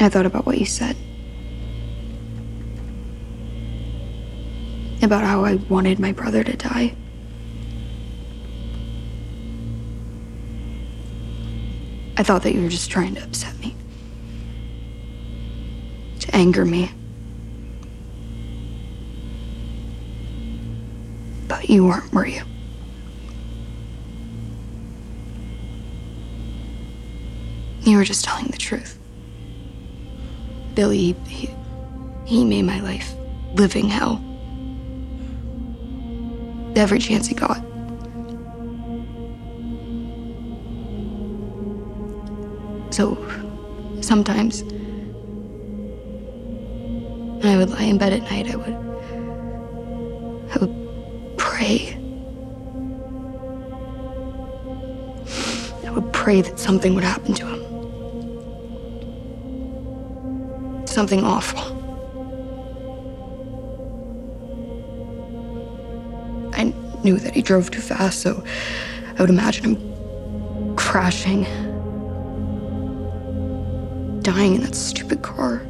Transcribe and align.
I 0.00 0.08
thought 0.08 0.26
about 0.26 0.46
what 0.46 0.58
you 0.58 0.66
said. 0.66 0.96
About 5.02 5.24
how 5.24 5.44
I 5.44 5.54
wanted 5.54 5.98
my 5.98 6.12
brother 6.12 6.44
to 6.44 6.56
die. 6.56 6.94
I 12.16 12.22
thought 12.22 12.42
that 12.42 12.54
you 12.54 12.62
were 12.62 12.68
just 12.68 12.90
trying 12.90 13.14
to 13.14 13.22
upset 13.22 13.58
me. 13.58 13.76
To 16.20 16.34
anger 16.34 16.64
me. 16.64 16.90
But 21.46 21.70
you 21.70 21.86
weren't, 21.86 22.12
were 22.12 22.26
you? 22.26 22.42
You 27.82 27.96
were 27.96 28.04
just 28.04 28.24
telling 28.24 28.46
the 28.46 28.58
truth. 28.58 28.97
Billy, 30.78 31.12
he, 31.26 31.50
he 32.24 32.44
made 32.44 32.62
my 32.62 32.78
life 32.78 33.12
living 33.54 33.88
hell. 33.88 34.22
Every 36.76 37.00
chance 37.00 37.26
he 37.26 37.34
got. 37.34 37.56
So 42.94 43.16
sometimes 44.02 44.62
when 47.42 47.46
I 47.46 47.56
would 47.56 47.70
lie 47.70 47.82
in 47.82 47.98
bed 47.98 48.12
at 48.12 48.22
night, 48.30 48.48
I 48.48 48.54
would 48.54 48.76
I 50.54 50.58
would 50.60 51.38
pray. 51.38 51.98
I 55.84 55.90
would 55.90 56.12
pray 56.12 56.40
that 56.40 56.56
something 56.56 56.94
would 56.94 57.02
happen 57.02 57.34
to 57.34 57.46
him. 57.46 57.67
Something 60.98 61.22
awful. 61.22 61.60
I 66.54 66.74
knew 67.04 67.18
that 67.18 67.36
he 67.36 67.40
drove 67.40 67.70
too 67.70 67.80
fast, 67.80 68.20
so 68.20 68.42
I 69.16 69.20
would 69.20 69.30
imagine 69.30 69.76
him 69.76 70.74
crashing 70.74 71.44
dying 74.22 74.56
in 74.56 74.62
that 74.62 74.74
stupid 74.74 75.22
car. 75.22 75.62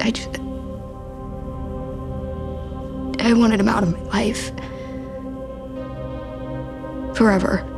I 0.00 0.10
just. 0.10 0.40
I 3.24 3.32
wanted 3.34 3.60
him 3.60 3.68
out 3.68 3.84
of 3.84 3.92
my 3.92 4.02
life. 4.06 4.50
Forever. 7.16 7.75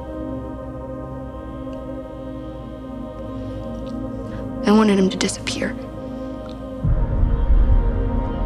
I 4.68 4.70
wanted 4.70 4.98
him 4.98 5.08
to 5.08 5.16
disappear. 5.16 5.72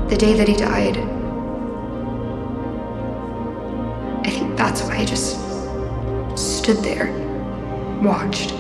The 0.09 0.17
day 0.17 0.35
that 0.35 0.47
he 0.47 0.55
died, 0.55 0.97
I 4.25 4.31
think 4.31 4.57
that's 4.57 4.83
why 4.83 4.99
I 4.99 5.05
just 5.05 5.33
stood 6.39 6.77
there, 6.77 7.11
watched. 8.05 8.53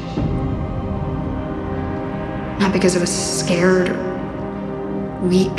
Not 2.58 2.72
because 2.72 2.96
I 2.96 2.98
was 2.98 3.12
scared 3.12 3.90
or 3.90 5.18
weak, 5.28 5.54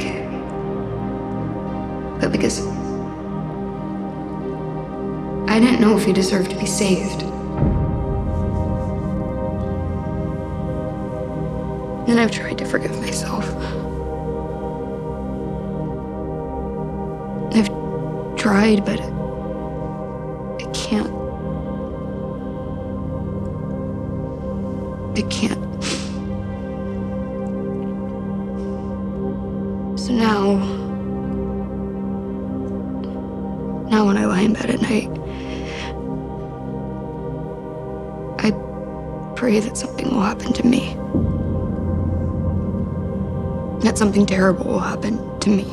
but 2.19 2.33
because 2.33 2.67
I 5.47 5.57
didn't 5.57 5.79
know 5.79 5.95
if 5.95 6.03
he 6.03 6.11
deserved 6.11 6.51
to 6.51 6.57
be 6.57 6.65
saved. 6.65 7.32
And 12.13 12.19
I've 12.19 12.29
tried 12.29 12.59
to 12.59 12.65
forgive 12.65 12.91
myself. 13.01 13.43
I've 17.55 17.69
tried, 18.37 18.85
but 18.85 18.99
something 44.03 44.25
terrible 44.25 44.65
will 44.65 44.79
happen 44.79 45.15
to 45.39 45.49
me. 45.49 45.63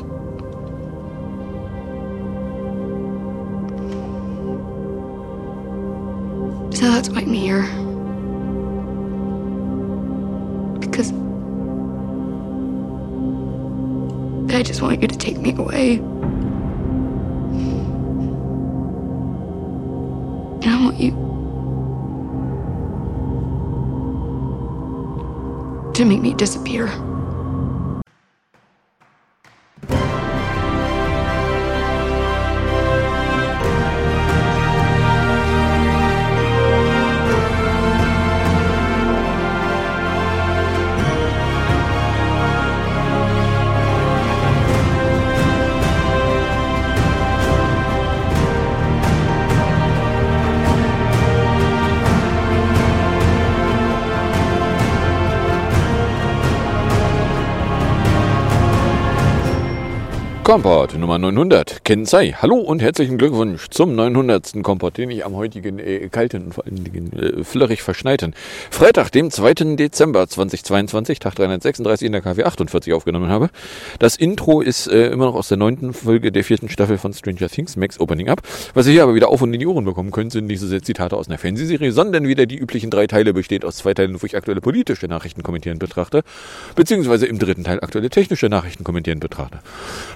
So 6.73 6.87
that's 6.93 7.11
why 7.11 7.23
I'm 7.23 7.33
here. 7.33 7.65
Because 10.79 11.11
I 14.55 14.63
just 14.63 14.81
want 14.81 15.03
you 15.03 15.09
to 15.09 15.19
take 15.19 15.39
me 15.39 15.53
away. 15.57 15.97
And 20.63 20.67
I 20.67 20.85
want 20.85 21.01
you 21.01 21.11
to 25.95 26.05
make 26.05 26.21
me 26.21 26.33
disappear. 26.35 27.10
Kompott 60.51 60.95
Nummer 61.11 61.33
900. 61.33 61.85
Kensei. 61.85 62.37
Hallo 62.41 62.59
und 62.59 62.81
herzlichen 62.81 63.19
Glückwunsch 63.19 63.69
zum 63.71 63.97
900. 63.97 64.63
Kompott, 64.63 64.97
den 64.97 65.11
ich 65.11 65.27
am 65.27 65.35
heutigen 65.35 65.81
äh, 65.81 66.09
kalten 66.09 66.45
und 66.45 66.55
vor 66.55 66.65
allen 66.65 66.85
Dingen 66.85 67.13
äh, 67.13 67.43
flirrig 67.43 67.83
verschneiten 67.83 68.33
Freitag, 68.71 69.11
dem 69.11 69.33
2. 69.33 69.75
Dezember 69.75 70.29
2022, 70.29 71.19
Tag 71.19 71.35
336 71.35 72.07
in 72.07 72.13
der 72.13 72.21
KW 72.21 72.45
48 72.45 72.93
aufgenommen 72.93 73.29
habe. 73.29 73.51
Das 73.99 74.15
Intro 74.15 74.61
ist 74.61 74.87
äh, 74.87 75.09
immer 75.09 75.25
noch 75.25 75.35
aus 75.35 75.49
der 75.49 75.57
neunten 75.57 75.95
Folge 75.95 76.31
der 76.31 76.45
vierten 76.45 76.69
Staffel 76.69 76.97
von 76.97 77.13
Stranger 77.13 77.49
Things, 77.49 77.75
Max 77.75 77.99
Opening 77.99 78.29
Up. 78.29 78.43
Was 78.75 78.87
ihr 78.87 78.93
hier 78.93 79.03
aber 79.03 79.17
wieder 79.17 79.31
auf 79.31 79.43
und 79.43 79.53
in 79.53 79.59
die 79.59 79.67
Ohren 79.67 79.85
bekommen 79.85 80.13
könnt, 80.13 80.31
sind 80.31 80.47
nicht 80.47 80.61
so 80.61 80.69
sehr 80.69 80.85
Zitate 80.85 81.17
aus 81.17 81.27
einer 81.27 81.39
Fernsehserie, 81.39 81.91
sondern 81.91 82.29
wieder 82.29 82.47
die 82.47 82.57
üblichen 82.57 82.89
drei 82.89 83.09
Teile 83.09 83.33
besteht 83.33 83.65
aus 83.65 83.79
zwei 83.79 83.95
Teilen, 83.95 84.23
wo 84.23 84.27
ich 84.27 84.37
aktuelle 84.37 84.61
politische 84.61 85.07
Nachrichten 85.07 85.43
kommentieren 85.43 85.81
betrachte, 85.81 86.23
beziehungsweise 86.77 87.27
im 87.27 87.41
dritten 87.41 87.65
Teil 87.65 87.81
aktuelle 87.81 88.11
technische 88.11 88.47
Nachrichten 88.49 88.85
kommentieren 88.85 89.19
betrachte. 89.19 89.59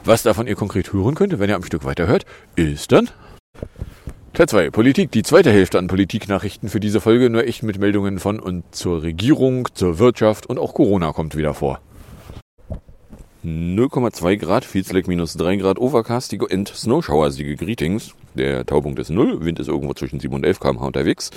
Was 0.04 0.22
davon 0.22 0.46
ihr 0.46 0.54
konkret 0.54 0.83
hören 0.92 1.14
könnt, 1.14 1.38
wenn 1.38 1.50
ihr 1.50 1.56
am 1.56 1.64
Stück 1.64 1.84
weiterhört, 1.84 2.26
ist 2.56 2.92
dann 2.92 3.10
Teil 4.34 4.48
2. 4.48 4.70
Politik. 4.70 5.12
Die 5.12 5.22
zweite 5.22 5.52
Hälfte 5.52 5.78
an 5.78 5.86
Politiknachrichten 5.86 6.68
für 6.68 6.80
diese 6.80 7.00
Folge, 7.00 7.30
nur 7.30 7.46
echt 7.46 7.62
mit 7.62 7.78
Meldungen 7.78 8.18
von 8.18 8.40
und 8.40 8.64
zur 8.74 9.02
Regierung, 9.02 9.68
zur 9.74 10.00
Wirtschaft 10.00 10.46
und 10.46 10.58
auch 10.58 10.74
Corona 10.74 11.12
kommt 11.12 11.36
wieder 11.36 11.54
vor. 11.54 11.80
0,2 13.44 14.36
Grad, 14.38 14.64
Feedslack 14.64 15.06
minus 15.06 15.34
3 15.34 15.56
Grad, 15.56 15.78
overcastige 15.78 16.50
and 16.50 16.66
snowshowersige 16.66 17.54
Greetings. 17.54 18.14
Der 18.34 18.66
Taupunkt 18.66 18.98
ist 18.98 19.10
0, 19.10 19.44
Wind 19.44 19.60
ist 19.60 19.68
irgendwo 19.68 19.94
zwischen 19.94 20.18
7 20.18 20.34
und 20.34 20.44
11 20.44 20.58
km/h 20.58 20.86
unterwegs. 20.86 21.30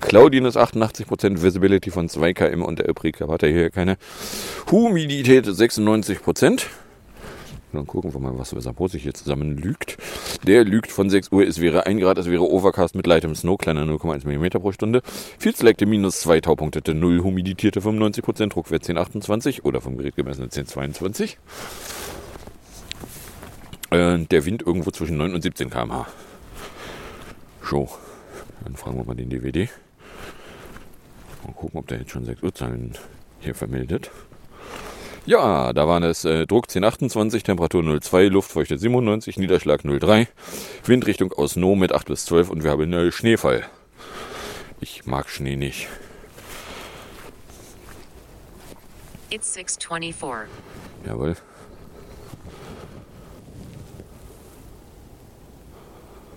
Cloudiness 0.00 0.56
88%, 0.56 1.42
Visibility 1.42 1.90
von 1.90 2.08
2 2.08 2.34
km 2.34 2.62
und 2.62 2.78
der 2.78 2.88
Übrige 2.88 3.26
hat 3.26 3.42
er 3.42 3.50
hier 3.50 3.70
keine. 3.70 3.96
Humidität 4.70 5.46
96%. 5.46 6.66
Dann 7.74 7.86
gucken 7.86 8.12
wir 8.12 8.20
mal, 8.20 8.38
was 8.38 8.50
Sapo 8.50 8.88
sich 8.88 9.02
hier 9.02 9.14
zusammen 9.14 9.56
lügt. 9.56 9.98
Der 10.46 10.64
lügt 10.64 10.92
von 10.92 11.10
6 11.10 11.32
Uhr, 11.32 11.46
es 11.46 11.60
wäre 11.60 11.86
1 11.86 12.00
Grad, 12.00 12.18
es 12.18 12.30
wäre 12.30 12.48
Overcast 12.50 12.94
mit 12.94 13.06
leichtem 13.06 13.34
Snow, 13.34 13.58
kleiner 13.58 13.82
0,1 13.82 14.26
mm 14.26 14.60
pro 14.60 14.72
Stunde. 14.72 15.02
Viel 15.38 15.54
Selecte 15.54 15.86
minus 15.86 16.20
2 16.20 16.40
Taupunkte, 16.40 16.94
0 16.94 17.22
humiditierte 17.22 17.80
95%, 17.80 18.48
Druckwert 18.48 18.82
1028 18.82 19.64
oder 19.64 19.80
vom 19.80 19.96
Gerät 19.96 20.16
gemessen 20.16 20.44
1022. 20.44 21.38
Äh, 23.90 24.18
der 24.18 24.44
Wind 24.44 24.62
irgendwo 24.62 24.90
zwischen 24.90 25.16
9 25.16 25.34
und 25.34 25.42
17 25.42 25.70
km/h. 25.70 26.06
So, 27.62 27.88
dann 28.62 28.76
fragen 28.76 28.98
wir 28.98 29.04
mal 29.04 29.14
den 29.14 29.30
DVD. 29.30 29.68
Mal 31.44 31.52
gucken, 31.52 31.78
ob 31.78 31.86
der 31.88 31.98
jetzt 31.98 32.10
schon 32.10 32.24
6 32.24 32.42
Uhrzahlen 32.42 32.92
hier 33.40 33.54
vermeldet. 33.54 34.10
Ja, 35.26 35.72
da 35.72 35.88
waren 35.88 36.02
es 36.02 36.26
äh, 36.26 36.46
Druck 36.46 36.64
1028, 36.64 37.42
Temperatur 37.44 37.82
02, 37.82 38.26
Luftfeuchte 38.26 38.76
97, 38.76 39.38
Niederschlag 39.38 39.80
03, 39.82 40.28
Windrichtung 40.84 41.32
aus 41.32 41.56
No 41.56 41.74
mit 41.76 41.92
8 41.92 42.08
bis 42.08 42.26
12 42.26 42.50
und 42.50 42.62
wir 42.62 42.70
haben 42.70 42.82
einen 42.82 43.10
Schneefall. 43.10 43.64
Ich 44.80 45.06
mag 45.06 45.30
Schnee 45.30 45.56
nicht. 45.56 45.88
It's 49.30 49.54
624. 49.54 50.50
Jawohl. 51.06 51.36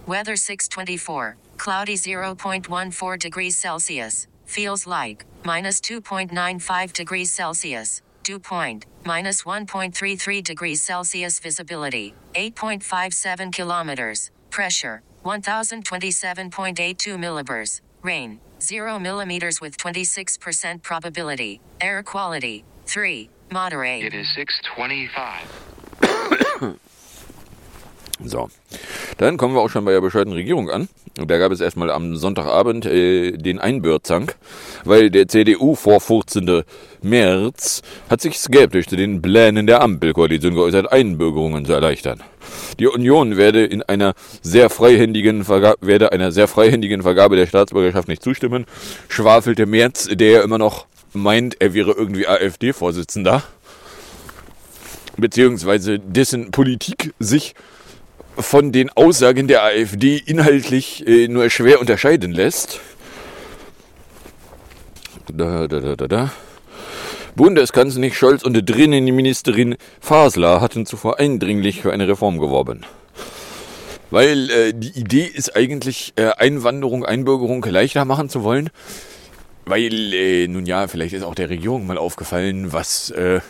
Weather 0.05 0.37
624. 0.37 1.35
Cloudy 1.57 1.95
0.14 1.95 3.17
degrees 3.17 3.59
Celsius. 3.59 4.29
Feels 4.45 4.85
like 4.85 5.25
minus 5.43 5.81
2.95 5.81 6.93
degrees 6.93 7.35
Celsius. 7.35 8.01
Dew 8.27 8.39
point 8.39 8.85
minus 9.05 9.43
1.33 9.43 10.43
degrees 10.43 10.81
Celsius. 10.81 11.39
Visibility 11.39 12.13
8.57 12.35 13.53
kilometers. 13.53 14.31
Pressure 14.49 15.01
1027.82 15.23 17.17
millibars. 17.17 17.79
Rain 18.01 18.41
0 18.59 18.99
millimeters 18.99 19.61
with 19.61 19.77
26% 19.77 20.83
probability. 20.83 21.61
Air 21.79 22.03
quality 22.03 22.65
3. 22.85 23.29
Moderate. 23.49 24.03
It 24.03 24.13
is 24.13 24.27
625. 24.35 26.79
So, 28.25 28.49
dann 29.17 29.37
kommen 29.37 29.55
wir 29.55 29.61
auch 29.61 29.69
schon 29.69 29.85
bei 29.85 29.91
der 29.91 30.01
bescheuerten 30.01 30.33
Regierung 30.33 30.69
an. 30.69 30.87
Da 31.15 31.37
gab 31.39 31.51
es 31.51 31.61
erstmal 31.61 31.89
am 31.89 32.15
Sonntagabend 32.15 32.85
äh, 32.85 33.31
den 33.31 33.59
Einbürzank, 33.59 34.35
weil 34.83 35.09
der 35.09 35.27
CDU-vorfurzende 35.27 36.63
Merz 37.01 37.81
hat 38.09 38.21
sich 38.21 38.37
skeptisch 38.37 38.87
zu 38.87 38.95
den 38.95 39.21
Plänen 39.21 39.65
der 39.65 39.81
Ampelkoalition 39.81 40.53
geäußert, 40.53 40.91
Einbürgerungen 40.91 41.65
zu 41.65 41.73
erleichtern. 41.73 42.21
Die 42.79 42.87
Union 42.87 43.35
werde 43.37 43.65
in 43.65 43.81
einer 43.81 44.13
sehr 44.41 44.69
freihändigen 44.69 45.43
Vergabe, 45.43 45.77
werde 45.81 46.11
einer 46.11 46.31
sehr 46.31 46.47
freihändigen 46.47 47.01
Vergabe 47.01 47.35
der 47.35 47.47
Staatsbürgerschaft 47.47 48.07
nicht 48.07 48.23
zustimmen, 48.23 48.65
schwafelte 49.09 49.65
Merz, 49.65 50.07
der 50.11 50.29
ja 50.29 50.41
immer 50.43 50.59
noch 50.59 50.85
meint, 51.13 51.59
er 51.59 51.73
wäre 51.73 51.91
irgendwie 51.91 52.27
AfD-Vorsitzender, 52.27 53.43
beziehungsweise 55.17 55.99
dessen 55.99 56.51
Politik 56.51 57.13
sich 57.19 57.55
von 58.37 58.71
den 58.71 58.89
Aussagen 58.89 59.47
der 59.47 59.63
AfD 59.63 60.17
inhaltlich 60.17 61.05
äh, 61.07 61.27
nur 61.27 61.49
schwer 61.49 61.79
unterscheiden 61.79 62.31
lässt. 62.31 62.79
Da, 65.33 65.67
da, 65.67 65.79
da, 65.79 65.95
da, 65.95 66.07
da. 66.07 66.31
Bundeskanzlerin 67.35 68.13
Scholz 68.13 68.43
und 68.43 68.53
Drinnenministerin 68.63 69.75
Fasler 69.99 70.61
hatten 70.61 70.85
zuvor 70.85 71.19
eindringlich 71.19 71.81
für 71.81 71.91
eine 71.91 72.07
Reform 72.07 72.39
geworben. 72.39 72.85
Weil 74.09 74.49
äh, 74.49 74.73
die 74.73 74.97
Idee 74.99 75.25
ist 75.25 75.55
eigentlich, 75.55 76.13
äh, 76.15 76.29
Einwanderung, 76.37 77.05
Einbürgerung 77.05 77.63
leichter 77.63 78.05
machen 78.05 78.29
zu 78.29 78.43
wollen. 78.43 78.69
Weil, 79.65 80.13
äh, 80.13 80.47
nun 80.47 80.65
ja, 80.65 80.87
vielleicht 80.87 81.13
ist 81.13 81.23
auch 81.23 81.35
der 81.35 81.49
Regierung 81.49 81.85
mal 81.85 81.97
aufgefallen, 81.97 82.71
was 82.71 83.09
äh, 83.11 83.41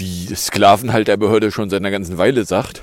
die 0.00 0.34
Sklavenhalterbehörde 0.34 1.50
schon 1.50 1.70
seit 1.70 1.80
einer 1.80 1.90
ganzen 1.90 2.18
Weile 2.18 2.44
sagt. 2.44 2.82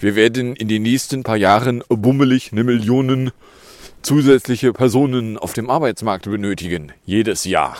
Wir 0.00 0.16
werden 0.16 0.56
in 0.56 0.68
den 0.68 0.82
nächsten 0.82 1.22
paar 1.22 1.36
Jahren 1.36 1.82
bummelig 1.88 2.52
eine 2.52 2.64
Million 2.64 3.30
zusätzliche 4.02 4.72
Personen 4.72 5.38
auf 5.38 5.52
dem 5.52 5.70
Arbeitsmarkt 5.70 6.24
benötigen. 6.24 6.92
Jedes 7.04 7.44
Jahr. 7.44 7.76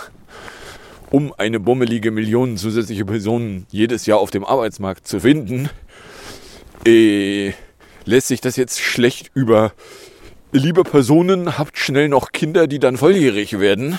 Um 1.11 1.33
eine 1.39 1.59
bummelige 1.59 2.11
Million 2.11 2.57
zusätzliche 2.57 3.05
Personen 3.05 3.67
jedes 3.71 4.05
Jahr 4.07 4.19
auf 4.19 4.31
dem 4.31 4.45
Arbeitsmarkt 4.45 5.09
zu 5.09 5.21
finden, 5.21 5.71
äh, 6.87 7.53
lässt 8.05 8.29
sich 8.29 8.41
das 8.41 8.57
jetzt 8.57 8.81
schlecht 8.81 9.31
über 9.35 9.73
liebe 10.53 10.85
Personen, 10.85 11.59
habt 11.59 11.79
schnell 11.79 12.09
noch 12.09 12.33
Kinder, 12.33 12.67
die 12.67 12.79
dann 12.79 12.97
volljährig 12.97 13.59
werden, 13.59 13.99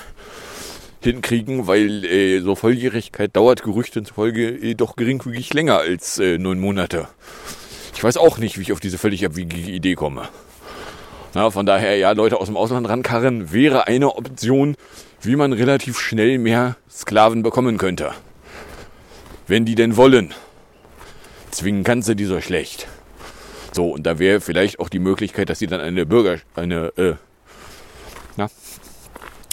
hinkriegen, 1.02 1.68
weil 1.68 2.04
äh, 2.06 2.40
so 2.42 2.56
Volljährigkeit 2.56 3.36
dauert 3.36 3.64
Gerüchten 3.64 4.06
zufolge 4.06 4.50
äh, 4.50 4.76
doch 4.76 4.96
geringfügig 4.96 5.54
länger 5.54 5.78
als 5.78 6.20
äh, 6.20 6.38
neun 6.38 6.60
Monate. 6.60 7.08
Ich 7.96 8.04
weiß 8.04 8.18
auch 8.18 8.38
nicht, 8.38 8.58
wie 8.58 8.64
ich 8.64 8.72
auf 8.72 8.80
diese 8.80 8.98
völlig 8.98 9.26
abwegige 9.26 9.72
Idee 9.72 9.96
komme. 9.96 10.30
Na, 11.34 11.52
von 11.52 11.66
daher, 11.66 11.96
ja, 11.98 12.12
Leute 12.12 12.40
aus 12.40 12.48
dem 12.48 12.58
Ausland 12.58 12.90
rankarren 12.90 13.52
wäre 13.52 13.88
eine 13.88 14.16
Option, 14.16 14.76
wie 15.22 15.36
man 15.36 15.54
relativ 15.54 16.00
schnell 16.00 16.38
mehr 16.38 16.76
Sklaven 16.90 17.44
bekommen 17.44 17.78
könnte. 17.78 18.12
Wenn 19.48 19.66
die 19.66 19.76
denn 19.76 19.96
wollen. 19.98 20.34
Zwingen 21.52 21.84
kannst 21.84 22.10
du 22.10 22.16
die 22.16 22.26
so 22.26 22.40
schlecht. 22.42 22.88
So, 23.74 23.92
und 23.92 24.04
da 24.04 24.18
wäre 24.18 24.42
vielleicht 24.42 24.80
auch 24.80 24.90
die 24.90 25.00
Möglichkeit, 25.00 25.50
dass 25.50 25.60
sie 25.60 25.68
dann 25.68 25.82
eine 25.82 26.06
Bürger, 26.06 26.38
eine, 26.56 26.88
äh, 26.98 27.16
na, 28.38 28.50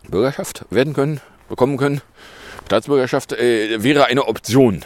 Bürgerschaft 0.08 0.64
werden 0.70 0.94
können, 0.94 1.20
bekommen 1.48 1.76
können. 1.76 2.00
Staatsbürgerschaft 2.66 3.32
äh, 3.32 3.82
wäre 3.82 4.06
eine 4.06 4.26
Option. 4.26 4.84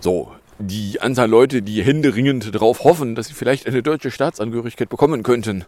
So, 0.00 0.32
die 0.58 1.00
Anzahl 1.00 1.28
Leute, 1.28 1.62
die 1.62 1.82
händeringend 1.82 2.54
darauf 2.54 2.84
hoffen, 2.84 3.14
dass 3.14 3.28
sie 3.28 3.34
vielleicht 3.34 3.66
eine 3.66 3.82
deutsche 3.82 4.10
Staatsangehörigkeit 4.10 4.88
bekommen 4.88 5.22
könnten 5.22 5.64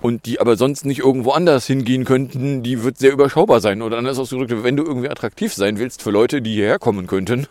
und 0.00 0.26
die 0.26 0.40
aber 0.40 0.56
sonst 0.56 0.84
nicht 0.84 1.00
irgendwo 1.00 1.32
anders 1.32 1.66
hingehen 1.66 2.04
könnten, 2.04 2.62
die 2.62 2.82
wird 2.82 2.98
sehr 2.98 3.12
überschaubar 3.12 3.60
sein. 3.60 3.82
Oder 3.82 3.98
anders 3.98 4.18
ausgedrückt, 4.18 4.52
wenn 4.62 4.76
du 4.76 4.84
irgendwie 4.84 5.08
attraktiv 5.08 5.54
sein 5.54 5.78
willst 5.78 6.02
für 6.02 6.10
Leute, 6.10 6.42
die 6.42 6.54
hierher 6.54 6.78
kommen 6.78 7.06
könnten, 7.06 7.46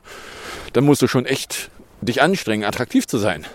dann 0.73 0.85
musst 0.85 1.01
du 1.01 1.07
schon 1.07 1.25
echt 1.25 1.69
dich 2.01 2.21
anstrengen, 2.21 2.63
attraktiv 2.63 3.07
zu 3.07 3.17
sein. 3.17 3.45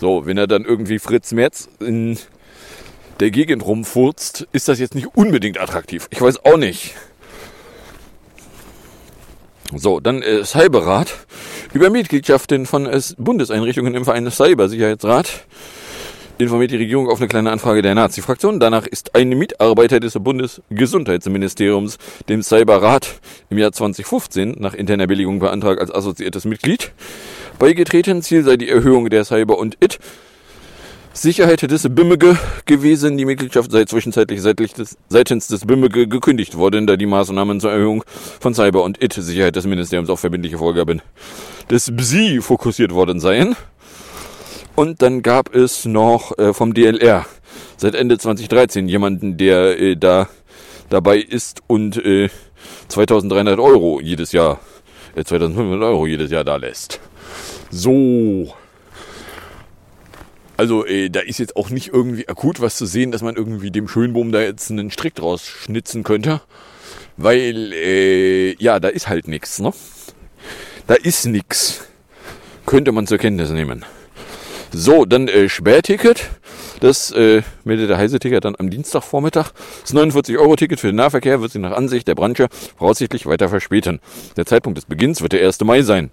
So, 0.00 0.26
wenn 0.26 0.36
er 0.36 0.46
dann 0.46 0.64
irgendwie 0.64 0.98
Fritz 0.98 1.32
Merz 1.32 1.68
in 1.80 2.18
der 3.20 3.30
Gegend 3.30 3.64
rumfurzt, 3.64 4.46
ist 4.52 4.68
das 4.68 4.78
jetzt 4.78 4.94
nicht 4.94 5.08
unbedingt 5.14 5.58
attraktiv. 5.58 6.08
Ich 6.10 6.20
weiß 6.20 6.44
auch 6.44 6.56
nicht. 6.56 6.94
So, 9.74 10.00
dann 10.00 10.22
äh, 10.22 10.44
Cyberrat. 10.44 11.26
Über 11.72 11.90
Mitgliedschaften 11.90 12.66
von 12.66 12.86
äh, 12.86 13.00
Bundeseinrichtungen 13.18 13.94
im 13.94 14.04
Verein 14.04 14.30
Cybersicherheitsrat 14.30 15.46
informiert 16.38 16.72
die 16.72 16.76
Regierung 16.76 17.08
auf 17.08 17.18
eine 17.18 17.28
kleine 17.28 17.50
Anfrage 17.50 17.82
der 17.82 17.94
Nazi-Fraktion. 17.94 18.60
Danach 18.60 18.86
ist 18.86 19.14
ein 19.14 19.28
Mitarbeiter 19.30 20.00
des 20.00 20.14
Bundesgesundheitsministeriums 20.14 21.98
dem 22.28 22.42
Cyberrat 22.42 23.20
im 23.50 23.58
Jahr 23.58 23.72
2015 23.72 24.56
nach 24.58 24.74
interner 24.74 25.06
Billigung 25.06 25.38
beantragt 25.38 25.80
als 25.80 25.92
assoziiertes 25.92 26.44
Mitglied 26.44 26.92
beigetreten. 27.58 28.22
Ziel 28.22 28.42
sei 28.42 28.56
die 28.56 28.68
Erhöhung 28.68 29.10
der 29.10 29.24
Cyber- 29.24 29.58
und 29.58 29.76
IT 29.80 29.98
Sicherheit 31.16 31.62
des 31.62 31.86
BIMMEGE 31.88 32.36
gewesen. 32.66 33.16
Die 33.16 33.24
Mitgliedschaft 33.24 33.70
sei 33.70 33.84
zwischenzeitlich 33.84 34.42
seitens 34.42 35.46
des 35.46 35.64
BIMMEGE 35.64 36.08
gekündigt 36.08 36.56
worden, 36.58 36.88
da 36.88 36.96
die 36.96 37.06
Maßnahmen 37.06 37.60
zur 37.60 37.70
Erhöhung 37.70 38.02
von 38.40 38.52
Cyber- 38.52 38.82
und 38.82 39.00
IT-Sicherheit 39.00 39.54
des 39.54 39.64
Ministeriums 39.64 40.10
auf 40.10 40.18
verbindliche 40.18 40.58
Vorgaben 40.58 41.02
des 41.70 41.94
BSI 41.94 42.40
fokussiert 42.42 42.92
worden 42.92 43.20
seien. 43.20 43.54
Und 44.74 45.02
dann 45.02 45.22
gab 45.22 45.54
es 45.54 45.84
noch 45.84 46.36
äh, 46.36 46.52
vom 46.52 46.74
DLR 46.74 47.24
seit 47.76 47.94
Ende 47.94 48.18
2013 48.18 48.88
jemanden, 48.88 49.36
der 49.36 49.80
äh, 49.80 49.96
da 49.96 50.28
dabei 50.90 51.18
ist 51.18 51.60
und 51.68 51.96
äh, 52.04 52.28
2300 52.88 53.60
Euro 53.60 54.00
jedes 54.00 54.32
Jahr, 54.32 54.58
äh, 55.14 55.22
2500 55.22 55.80
Euro 55.80 56.08
jedes 56.08 56.32
Jahr 56.32 56.42
da 56.42 56.56
lässt. 56.56 56.98
So. 57.70 58.52
Also 60.56 60.86
äh, 60.86 61.10
da 61.10 61.20
ist 61.20 61.38
jetzt 61.38 61.56
auch 61.56 61.70
nicht 61.70 61.88
irgendwie 61.88 62.28
akut 62.28 62.60
was 62.60 62.76
zu 62.76 62.86
sehen, 62.86 63.10
dass 63.10 63.22
man 63.22 63.36
irgendwie 63.36 63.70
dem 63.70 63.88
Schönbohm 63.88 64.32
da 64.32 64.40
jetzt 64.40 64.70
einen 64.70 64.90
Strick 64.90 65.14
draus 65.14 65.46
schnitzen 65.46 66.04
könnte. 66.04 66.40
Weil, 67.16 67.72
äh, 67.72 68.54
ja, 68.62 68.80
da 68.80 68.88
ist 68.88 69.08
halt 69.08 69.28
nichts, 69.28 69.60
ne? 69.60 69.72
Da 70.86 70.94
ist 70.94 71.26
nichts. 71.26 71.86
Könnte 72.66 72.92
man 72.92 73.06
zur 73.06 73.18
Kenntnis 73.18 73.50
nehmen. 73.50 73.84
So, 74.72 75.04
dann 75.04 75.28
äh, 75.28 75.48
Sperrticket. 75.48 76.30
Das 76.80 77.12
äh, 77.12 77.42
meldet 77.62 77.88
der 77.88 77.98
Heise-Ticket 77.98 78.44
dann 78.44 78.56
am 78.58 78.68
Dienstagvormittag. 78.68 79.52
Das 79.82 79.94
49-Euro-Ticket 79.94 80.80
für 80.80 80.88
den 80.88 80.96
Nahverkehr 80.96 81.40
wird 81.40 81.52
sich 81.52 81.62
nach 81.62 81.72
Ansicht 81.72 82.08
der 82.08 82.16
Branche 82.16 82.48
voraussichtlich 82.76 83.26
weiter 83.26 83.48
verspäten. 83.48 84.00
Der 84.36 84.44
Zeitpunkt 84.44 84.76
des 84.76 84.84
Beginns 84.84 85.22
wird 85.22 85.32
der 85.32 85.46
1. 85.46 85.60
Mai 85.60 85.82
sein 85.82 86.10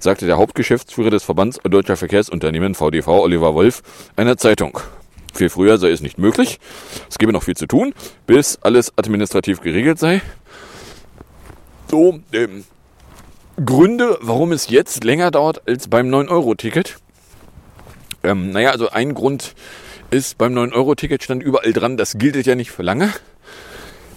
sagte 0.00 0.26
der 0.26 0.36
Hauptgeschäftsführer 0.36 1.10
des 1.10 1.24
Verbands 1.24 1.58
Deutscher 1.64 1.96
Verkehrsunternehmen 1.96 2.74
VDV 2.74 3.08
Oliver 3.08 3.54
Wolf 3.54 3.82
einer 4.16 4.36
Zeitung. 4.36 4.78
Viel 5.34 5.50
früher 5.50 5.78
sei 5.78 5.90
es 5.90 6.00
nicht 6.00 6.18
möglich. 6.18 6.58
Es 7.08 7.18
gebe 7.18 7.32
noch 7.32 7.42
viel 7.42 7.56
zu 7.56 7.66
tun, 7.66 7.94
bis 8.26 8.58
alles 8.62 8.92
administrativ 8.96 9.60
geregelt 9.60 9.98
sei. 9.98 10.20
So, 11.90 12.20
ähm, 12.32 12.64
Gründe, 13.64 14.18
warum 14.20 14.52
es 14.52 14.68
jetzt 14.68 15.04
länger 15.04 15.30
dauert 15.30 15.66
als 15.66 15.88
beim 15.88 16.08
9-Euro-Ticket. 16.08 16.96
Ähm, 18.22 18.50
naja, 18.50 18.70
also 18.70 18.90
ein 18.90 19.14
Grund 19.14 19.54
ist, 20.10 20.38
beim 20.38 20.54
9-Euro-Ticket 20.54 21.22
stand 21.22 21.42
überall 21.42 21.72
dran, 21.72 21.96
das 21.96 22.18
gilt 22.18 22.46
ja 22.46 22.54
nicht 22.54 22.70
für 22.70 22.82
lange. 22.82 23.12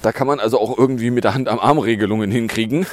Da 0.01 0.11
kann 0.11 0.27
man 0.27 0.39
also 0.39 0.59
auch 0.59 0.77
irgendwie 0.77 1.11
mit 1.11 1.23
der 1.23 1.33
Hand 1.33 1.47
am 1.47 1.59
Arm 1.59 1.77
Regelungen 1.77 2.31
hinkriegen. 2.31 2.87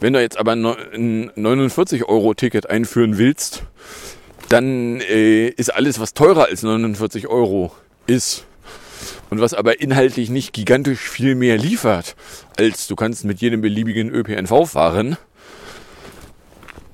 Wenn 0.00 0.12
du 0.12 0.20
jetzt 0.20 0.38
aber 0.38 0.52
ein 0.52 1.30
49-Euro-Ticket 1.30 2.70
einführen 2.70 3.18
willst, 3.18 3.64
dann 4.48 5.00
äh, 5.00 5.48
ist 5.48 5.74
alles, 5.74 5.98
was 5.98 6.14
teurer 6.14 6.46
als 6.46 6.62
49 6.62 7.26
Euro 7.26 7.72
ist 8.06 8.44
und 9.30 9.40
was 9.40 9.54
aber 9.54 9.80
inhaltlich 9.80 10.30
nicht 10.30 10.52
gigantisch 10.52 11.00
viel 11.00 11.34
mehr 11.34 11.58
liefert, 11.58 12.16
als 12.56 12.86
du 12.86 12.96
kannst 12.96 13.24
mit 13.24 13.40
jedem 13.40 13.60
beliebigen 13.60 14.08
ÖPNV 14.10 14.66
fahren, 14.70 15.16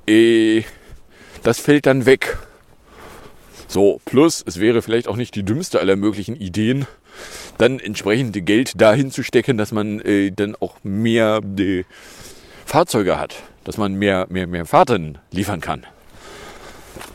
äh, 0.08 0.62
das 1.42 1.60
fällt 1.60 1.86
dann 1.86 2.06
weg. 2.06 2.38
So, 3.68 4.00
plus 4.04 4.42
es 4.46 4.60
wäre 4.60 4.82
vielleicht 4.82 5.08
auch 5.08 5.16
nicht 5.16 5.34
die 5.34 5.42
dümmste 5.42 5.80
aller 5.80 5.96
möglichen 5.96 6.36
Ideen, 6.36 6.86
dann 7.58 7.78
entsprechende 7.78 8.42
Geld 8.42 8.80
dahin 8.80 9.10
zu 9.10 9.22
stecken, 9.22 9.56
dass 9.58 9.72
man 9.72 10.00
äh, 10.00 10.32
dann 10.32 10.56
auch 10.56 10.76
mehr 10.82 11.40
äh, 11.58 11.84
Fahrzeuge 12.64 13.18
hat, 13.18 13.36
dass 13.64 13.76
man 13.76 13.94
mehr, 13.94 14.26
mehr, 14.28 14.46
mehr 14.46 14.66
Fahrten 14.66 15.18
liefern 15.30 15.60
kann. 15.60 15.86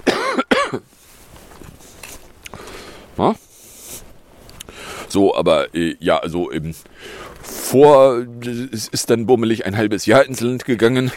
Na? 3.17 3.35
So, 5.07 5.35
aber 5.35 5.73
äh, 5.73 5.95
ja, 5.99 6.17
also 6.17 6.51
eben 6.51 6.75
vor, 7.41 8.25
es 8.71 8.87
ist 8.87 9.09
dann 9.09 9.25
bummelig 9.25 9.65
ein 9.65 9.75
halbes 9.75 10.05
Jahr 10.05 10.25
ins 10.25 10.41
Land 10.41 10.65
gegangen. 10.65 11.11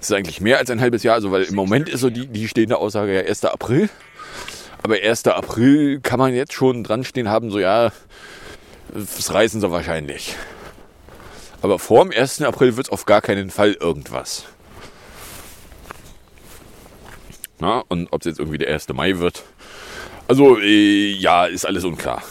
Es 0.00 0.10
ist 0.10 0.16
eigentlich 0.16 0.40
mehr 0.40 0.58
als 0.58 0.70
ein 0.70 0.80
halbes 0.80 1.02
Jahr, 1.02 1.14
also 1.14 1.30
weil 1.30 1.42
im 1.42 1.54
Moment 1.54 1.88
ist 1.88 2.00
so 2.00 2.10
die, 2.10 2.26
die 2.26 2.48
stehende 2.48 2.78
Aussage 2.78 3.14
ja 3.14 3.20
1. 3.22 3.44
April. 3.44 3.88
Aber 4.82 4.94
1. 4.94 5.26
April 5.26 6.00
kann 6.00 6.18
man 6.18 6.34
jetzt 6.34 6.52
schon 6.52 6.84
dran 6.84 7.04
stehen 7.04 7.28
haben, 7.28 7.50
so 7.50 7.58
ja, 7.58 7.92
das 8.92 9.32
reißen 9.32 9.60
sie 9.60 9.70
wahrscheinlich. 9.70 10.36
Aber 11.62 11.78
vor 11.78 12.04
dem 12.04 12.12
1. 12.12 12.42
April 12.42 12.76
wird 12.76 12.86
es 12.86 12.92
auf 12.92 13.06
gar 13.06 13.22
keinen 13.22 13.50
Fall 13.50 13.72
irgendwas. 13.72 14.44
Na, 17.58 17.82
und 17.88 18.08
ob 18.12 18.20
es 18.20 18.26
jetzt 18.26 18.38
irgendwie 18.38 18.58
der 18.58 18.72
1. 18.72 18.88
Mai 18.90 19.18
wird. 19.18 19.42
Also, 20.28 20.58
äh, 20.58 21.12
ja, 21.12 21.46
ist 21.46 21.64
alles 21.66 21.84
unklar. 21.84 22.22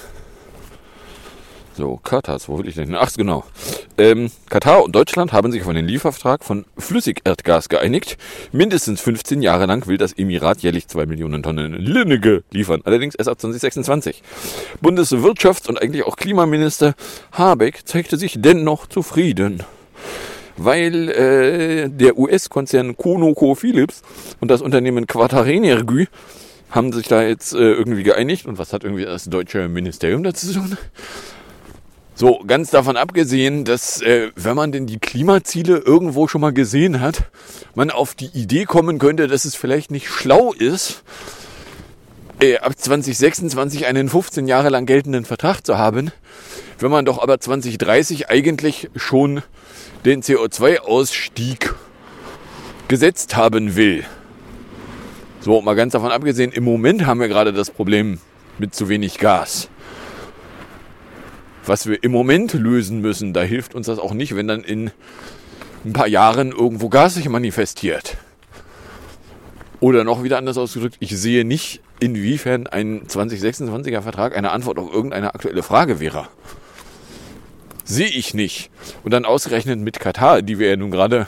So, 1.78 2.00
Katar, 2.02 2.40
wo 2.48 2.58
will 2.58 2.70
ich 2.70 2.76
denn? 2.76 2.96
Ach, 2.96 3.12
genau. 3.18 3.44
Ähm, 3.98 4.32
Katar 4.50 4.86
und 4.86 4.96
Deutschland 4.96 5.34
haben 5.34 5.52
sich 5.52 5.62
auf 5.62 5.68
einen 5.68 5.86
Liefervertrag 5.86 6.46
von 6.46 6.64
Flüssigerdgas 6.78 7.68
geeinigt. 7.68 8.18
Mindestens 8.54 9.02
15 9.02 9.42
Jahre 9.42 9.66
lang 9.66 9.86
will 9.86 9.98
das 9.98 10.14
Emirat 10.14 10.62
jährlich 10.62 10.88
2 10.88 11.06
Millionen 11.06 11.44
Tonnen 11.44 11.74
Linnige 11.74 12.46
liefern. 12.50 12.80
Allerdings 12.86 13.16
erst 13.16 13.30
ab 13.30 13.42
2026. 13.42 14.24
Bundeswirtschafts- 14.82 15.68
und 15.68 15.82
eigentlich 15.82 16.06
auch 16.06 16.16
Klimaminister 16.16 16.96
Habeck 17.34 17.86
zeigte 17.86 18.16
sich 18.16 18.38
dennoch 18.40 18.88
zufrieden. 18.88 19.62
Weil 20.56 21.10
äh, 21.10 21.90
der 21.90 22.18
US-Konzern 22.18 22.96
ConocoPhillips 22.96 24.02
und 24.40 24.50
das 24.50 24.62
Unternehmen 24.62 25.08
Quatarenergy 25.08 26.08
haben 26.70 26.94
sich 26.94 27.10
da 27.10 27.22
jetzt 27.22 27.54
äh, 27.54 27.58
irgendwie 27.58 28.04
geeinigt. 28.04 28.46
Und 28.46 28.58
was 28.58 28.72
hat 28.72 28.86
irgendwie 28.86 29.04
das 29.04 29.26
deutsche 29.26 29.68
Ministerium 29.68 30.24
dazu 30.24 30.48
zu 30.48 30.54
tun? 30.54 30.78
So, 32.18 32.40
ganz 32.48 32.70
davon 32.70 32.96
abgesehen, 32.96 33.66
dass 33.66 34.02
äh, 34.02 34.32
wenn 34.38 34.56
man 34.56 34.72
denn 34.72 34.88
die 34.88 35.00
Klimaziele 35.00 35.80
irgendwo 35.80 36.30
schon 36.30 36.40
mal 36.40 36.54
gesehen 36.54 37.02
hat, 37.02 37.30
man 37.76 37.92
auf 37.92 38.16
die 38.16 38.28
Idee 38.28 38.64
kommen 38.64 39.00
könnte, 39.00 39.28
dass 39.28 39.44
es 39.44 39.56
vielleicht 39.56 39.92
nicht 39.92 40.08
schlau 40.08 40.54
ist, 40.54 41.04
äh, 42.40 42.60
ab 42.60 42.72
2026 42.78 43.86
einen 43.86 44.08
15 44.08 44.48
Jahre 44.48 44.70
lang 44.70 44.86
geltenden 44.86 45.26
Vertrag 45.26 45.66
zu 45.66 45.78
haben, 45.78 46.14
wenn 46.80 46.90
man 46.90 47.04
doch 47.04 47.22
aber 47.22 47.38
2030 47.38 48.30
eigentlich 48.30 48.90
schon 48.96 49.42
den 50.06 50.24
CO2-Ausstieg 50.24 51.76
gesetzt 52.88 53.36
haben 53.36 53.76
will. 53.76 54.06
So, 55.42 55.62
mal 55.62 55.76
ganz 55.76 55.92
davon 55.92 56.14
abgesehen, 56.14 56.54
im 56.54 56.64
Moment 56.64 57.06
haben 57.06 57.20
wir 57.20 57.28
gerade 57.28 57.52
das 57.52 57.72
Problem 57.72 58.20
mit 58.58 58.74
zu 58.74 58.88
wenig 58.88 59.18
Gas 59.18 59.68
was 61.66 61.88
wir 61.88 62.04
im 62.04 62.12
Moment 62.12 62.54
lösen 62.54 63.02
müssen, 63.02 63.34
da 63.34 63.42
hilft 63.42 63.76
uns 63.76 63.88
das 63.88 64.00
auch 64.00 64.14
nicht, 64.14 64.36
wenn 64.36 64.48
dann 64.48 64.64
in 64.64 64.92
ein 65.84 65.94
paar 65.94 66.08
Jahren 66.08 66.52
irgendwo 66.52 66.90
Gas 66.90 67.16
sich 67.16 67.30
manifestiert. 67.30 68.18
Oder 69.80 70.04
noch 70.04 70.24
wieder 70.24 70.38
anders 70.38 70.58
ausgedrückt, 70.58 70.98
ich 71.00 71.16
sehe 71.18 71.46
nicht, 71.46 71.82
inwiefern 72.00 72.68
ein 72.68 73.04
2026er 73.08 74.02
Vertrag 74.02 74.36
eine 74.36 74.52
Antwort 74.52 74.80
auf 74.80 74.92
irgendeine 74.92 75.34
aktuelle 75.34 75.64
Frage 75.64 76.00
wäre. 76.00 76.28
Sehe 77.84 78.08
ich 78.08 78.34
nicht. 78.34 78.72
Und 79.04 79.12
dann 79.12 79.26
ausgerechnet 79.26 79.80
mit 79.80 80.00
Katar, 80.00 80.42
die 80.42 80.58
wir 80.60 80.70
ja 80.70 80.76
nun 80.76 80.92
gerade 80.92 81.28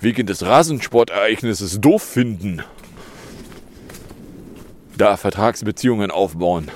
wegen 0.00 0.26
des 0.26 0.44
Rasensportereignisses 0.44 1.80
doof 1.80 2.02
finden, 2.02 2.62
da 4.96 5.16
Vertragsbeziehungen 5.18 6.10
aufbauen. 6.10 6.68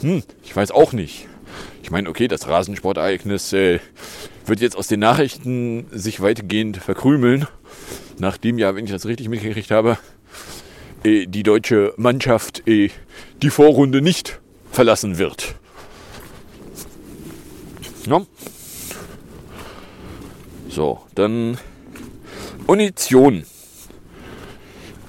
Hm, 0.00 0.22
ich 0.44 0.54
weiß 0.54 0.70
auch 0.70 0.92
nicht. 0.92 1.26
Ich 1.84 1.90
meine, 1.90 2.08
okay, 2.08 2.28
das 2.28 2.48
Rasensportereignis 2.48 3.52
äh, 3.52 3.78
wird 4.46 4.60
jetzt 4.60 4.74
aus 4.74 4.88
den 4.88 5.00
Nachrichten 5.00 5.86
sich 5.90 6.22
weitgehend 6.22 6.78
verkrümeln, 6.78 7.46
nachdem 8.18 8.56
ja, 8.56 8.74
wenn 8.74 8.86
ich 8.86 8.90
das 8.90 9.04
richtig 9.04 9.28
mitgekriegt 9.28 9.70
habe, 9.70 9.98
äh, 11.04 11.26
die 11.26 11.42
deutsche 11.42 11.92
Mannschaft 11.98 12.66
äh, 12.66 12.88
die 13.42 13.50
Vorrunde 13.50 14.00
nicht 14.00 14.40
verlassen 14.72 15.18
wird. 15.18 15.56
Ja. 18.06 18.24
So, 20.70 21.02
dann 21.14 21.58
Munition. 22.66 23.44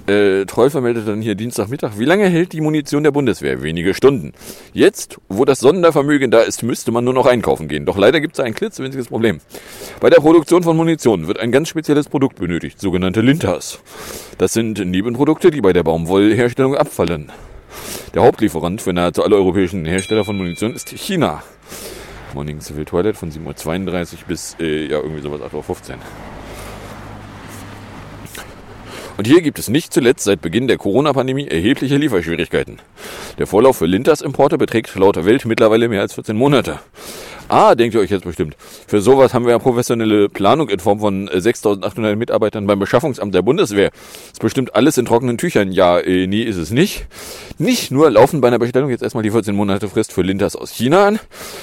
Äh, 0.07 0.45
Troll 0.45 0.69
vermeldet 0.69 1.07
dann 1.07 1.21
hier 1.21 1.33
Dienstagmittag. 1.33 1.97
Wie 1.97 2.05
lange 2.05 2.27
hält 2.29 2.53
die 2.53 2.62
Munition 2.62 3.03
der 3.03 3.12
Bundeswehr? 3.12 3.63
Wenige 3.63 3.95
Stunden. 3.95 4.33
Jetzt, 4.71 5.17
wo 5.29 5.45
das 5.45 5.59
Sondervermögen 5.59 6.29
da 6.29 6.41
ist, 6.41 6.62
müsste 6.62 6.91
man 6.91 7.03
nur 7.03 7.13
noch 7.13 7.25
einkaufen 7.25 7.67
gehen. 7.67 7.85
Doch 7.85 7.97
leider 7.97 8.21
gibt 8.21 8.35
es 8.35 8.39
ein 8.39 8.53
klitzewinziges 8.53 9.07
Problem. 9.07 9.39
Bei 10.00 10.12
der 10.12 10.17
Produktion 10.17 10.62
von 10.62 10.77
Munition 10.77 11.27
wird 11.27 11.39
ein 11.39 11.51
ganz 11.51 11.69
spezielles 11.69 12.07
Produkt 12.07 12.38
benötigt, 12.38 12.79
sogenannte 12.79 13.21
Lintas. 13.21 13.79
Das 14.38 14.53
sind 14.53 14.77
Nebenprodukte, 14.77 15.50
die 15.50 15.62
bei 15.62 15.74
der 15.74 15.83
Baumwollherstellung 15.83 16.75
abfallen. 16.75 17.31
Der 18.13 18.21
Hauptlieferant 18.21 18.81
für 18.81 18.93
nahezu 18.93 19.24
alle 19.24 19.35
europäischen 19.35 19.85
Hersteller 19.85 20.24
von 20.24 20.38
Munition 20.38 20.74
ist 20.74 20.89
China. 20.89 21.41
Morning 22.35 22.62
Civil 22.62 22.85
Toilet 22.85 23.15
von 23.15 23.31
7.32 23.31 24.13
Uhr 24.13 24.19
bis, 24.27 24.55
äh, 24.59 24.85
ja, 24.85 24.97
irgendwie 24.97 25.21
sowas 25.21 25.41
8.15 25.41 25.93
Uhr. 25.93 25.97
Und 29.17 29.27
hier 29.27 29.41
gibt 29.41 29.60
es 29.60 29.69
nicht 29.69 29.93
zuletzt 29.93 30.25
seit 30.25 30.41
Beginn 30.41 30.67
der 30.67 30.77
Corona-Pandemie 30.77 31.48
erhebliche 31.48 31.95
Lieferschwierigkeiten. 31.95 32.79
Der 33.39 33.48
Vorlauf 33.48 33.77
für 33.77 33.86
Lintas-Importe 33.86 34.57
beträgt 34.57 34.93
laut 34.95 35.24
Welt 35.24 35.45
mittlerweile 35.45 35.88
mehr 35.88 36.01
als 36.01 36.15
14 36.15 36.36
Monate. 36.36 36.79
Ah, 37.47 37.75
denkt 37.75 37.93
ihr 37.93 38.01
euch 38.01 38.09
jetzt 38.09 38.23
bestimmt. 38.23 38.55
Für 38.87 39.01
sowas 39.01 39.33
haben 39.33 39.45
wir 39.45 39.51
ja 39.51 39.59
professionelle 39.59 40.29
Planung 40.29 40.67
in 40.67 40.79
Form 40.79 40.99
von 40.99 41.29
6800 41.31 42.13
äh, 42.13 42.15
Mitarbeitern 42.15 42.65
beim 42.65 42.79
Beschaffungsamt 42.79 43.35
der 43.35 43.43
Bundeswehr. 43.43 43.91
Ist 44.31 44.39
bestimmt 44.39 44.75
alles 44.75 44.97
in 44.97 45.05
trockenen 45.05 45.37
Tüchern. 45.37 45.71
Ja, 45.71 45.99
äh, 45.99 46.25
nee, 46.25 46.41
ist 46.41 46.57
es 46.57 46.71
nicht. 46.71 47.05
Nicht 47.59 47.91
nur 47.91 48.09
laufen 48.09 48.41
bei 48.41 48.47
einer 48.47 48.57
Bestellung 48.57 48.89
jetzt 48.89 49.03
erstmal 49.03 49.23
die 49.23 49.29
14 49.29 49.55
Monate 49.55 49.87
Frist 49.87 50.11
für 50.11 50.23
Lintas 50.23 50.55
aus 50.55 50.71
China 50.71 51.05
an. 51.05 51.19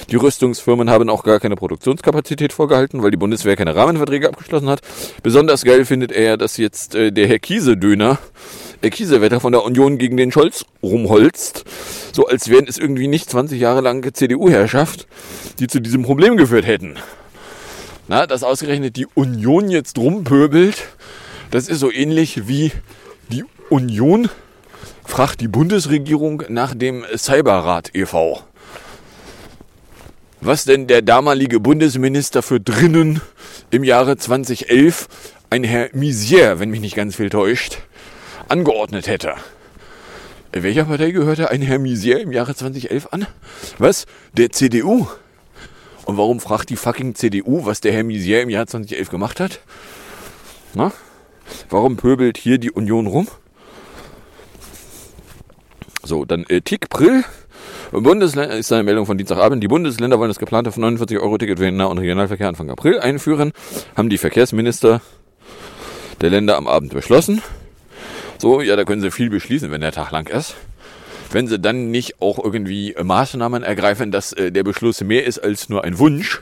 Die 0.09 0.15
Rüstungsfirmen 0.15 0.89
haben 0.89 1.09
auch 1.09 1.23
gar 1.23 1.41
keine 1.41 1.57
Produktionskapazität 1.57 2.53
vorgehalten, 2.53 3.03
weil 3.03 3.11
die 3.11 3.17
Bundeswehr 3.17 3.57
keine 3.57 3.75
Rahmenverträge 3.75 4.29
abgeschlossen 4.29 4.69
hat. 4.69 4.79
Besonders 5.21 5.65
geil 5.65 5.83
findet 5.83 6.13
er, 6.13 6.37
dass 6.37 6.55
jetzt 6.55 6.95
äh, 6.95 7.11
der 7.11 7.27
Herr 7.27 7.39
Kiese-Döner 7.39 8.19
Kiesewetter 8.89 9.39
von 9.39 9.51
der 9.51 9.63
Union 9.63 9.97
gegen 9.97 10.17
den 10.17 10.31
Scholz 10.31 10.65
rumholzt, 10.81 11.65
so 12.11 12.27
als 12.27 12.49
wären 12.49 12.67
es 12.67 12.77
irgendwie 12.77 13.07
nicht 13.07 13.29
20 13.29 13.59
Jahre 13.59 13.81
lang 13.81 14.13
CDU-Herrschaft, 14.13 15.07
die 15.59 15.67
zu 15.67 15.79
diesem 15.79 16.03
Problem 16.03 16.37
geführt 16.37 16.65
hätten. 16.65 16.95
Na, 18.07 18.27
dass 18.27 18.43
ausgerechnet 18.43 18.95
die 18.97 19.07
Union 19.13 19.69
jetzt 19.69 19.97
rumpöbelt, 19.97 20.87
das 21.51 21.69
ist 21.69 21.79
so 21.79 21.91
ähnlich 21.91 22.47
wie 22.47 22.71
die 23.31 23.45
Union 23.69 24.29
fragt 25.05 25.41
die 25.41 25.47
Bundesregierung 25.47 26.43
nach 26.49 26.73
dem 26.73 27.03
Cyberrat 27.15 27.91
e.V. 27.93 28.41
Was 30.41 30.65
denn 30.65 30.87
der 30.87 31.01
damalige 31.01 31.59
Bundesminister 31.59 32.41
für 32.41 32.59
Drinnen 32.59 33.21
im 33.71 33.83
Jahre 33.83 34.17
2011, 34.17 35.07
ein 35.49 35.63
Herr 35.63 35.89
Misier, 35.93 36.59
wenn 36.59 36.69
mich 36.69 36.81
nicht 36.81 36.95
ganz 36.95 37.15
viel 37.15 37.29
täuscht, 37.29 37.77
angeordnet 38.53 39.07
hätte. 39.07 39.33
Welcher 40.51 40.85
Partei 40.85 41.09
gehörte 41.09 41.49
ein 41.49 41.63
Herr 41.63 41.79
Misier 41.79 42.21
im 42.21 42.31
Jahre 42.31 42.53
2011 42.53 43.07
an? 43.09 43.25
Was? 43.79 44.05
Der 44.33 44.51
CDU? 44.51 45.07
Und 46.05 46.17
warum 46.17 46.39
fragt 46.39 46.69
die 46.69 46.75
fucking 46.75 47.15
CDU, 47.15 47.65
was 47.65 47.81
der 47.81 47.93
Herr 47.93 48.03
Misier 48.03 48.43
im 48.43 48.51
Jahr 48.51 48.67
2011 48.67 49.09
gemacht 49.09 49.39
hat? 49.39 49.59
Na? 50.75 50.91
Warum 51.69 51.97
pöbelt 51.97 52.37
hier 52.37 52.59
die 52.59 52.69
Union 52.69 53.07
rum? 53.07 53.27
So, 56.03 56.23
dann 56.23 56.45
äh, 56.47 56.61
Tick 56.61 56.89
Brill 56.89 57.23
Bundesländer 57.91 58.55
ist 58.55 58.71
eine 58.71 58.83
Meldung 58.83 59.07
von 59.07 59.17
Dienstagabend. 59.17 59.63
Die 59.63 59.67
Bundesländer 59.67 60.19
wollen 60.19 60.29
das 60.29 60.39
geplante 60.39 60.69
49-Euro-Ticket 60.69 61.57
für 61.57 61.65
den 61.65 61.77
Nah- 61.77 61.85
und 61.85 61.97
Regionalverkehr 61.97 62.47
Anfang 62.47 62.69
April 62.69 62.99
einführen. 62.99 63.51
Haben 63.95 64.09
die 64.09 64.19
Verkehrsminister 64.19 65.01
der 66.21 66.29
Länder 66.29 66.57
am 66.57 66.67
Abend 66.67 66.93
beschlossen. 66.93 67.41
So, 68.43 68.59
ja, 68.59 68.75
da 68.75 68.83
können 68.83 69.01
sie 69.01 69.09
viel 69.09 69.29
beschließen, 69.29 69.71
wenn 69.71 69.79
der 69.79 69.93
Tag 69.93 70.11
lang 70.11 70.27
ist. 70.27 70.55
Wenn 71.31 71.47
sie 71.47 71.59
dann 71.59 71.91
nicht 71.91 72.21
auch 72.21 72.43
irgendwie 72.43 72.93
Maßnahmen 73.01 73.63
ergreifen, 73.63 74.11
dass 74.11 74.33
äh, 74.33 74.51
der 74.51 74.63
Beschluss 74.63 74.99
mehr 74.99 75.25
ist 75.25 75.39
als 75.39 75.69
nur 75.69 75.85
ein 75.85 75.97
Wunsch, 75.97 76.41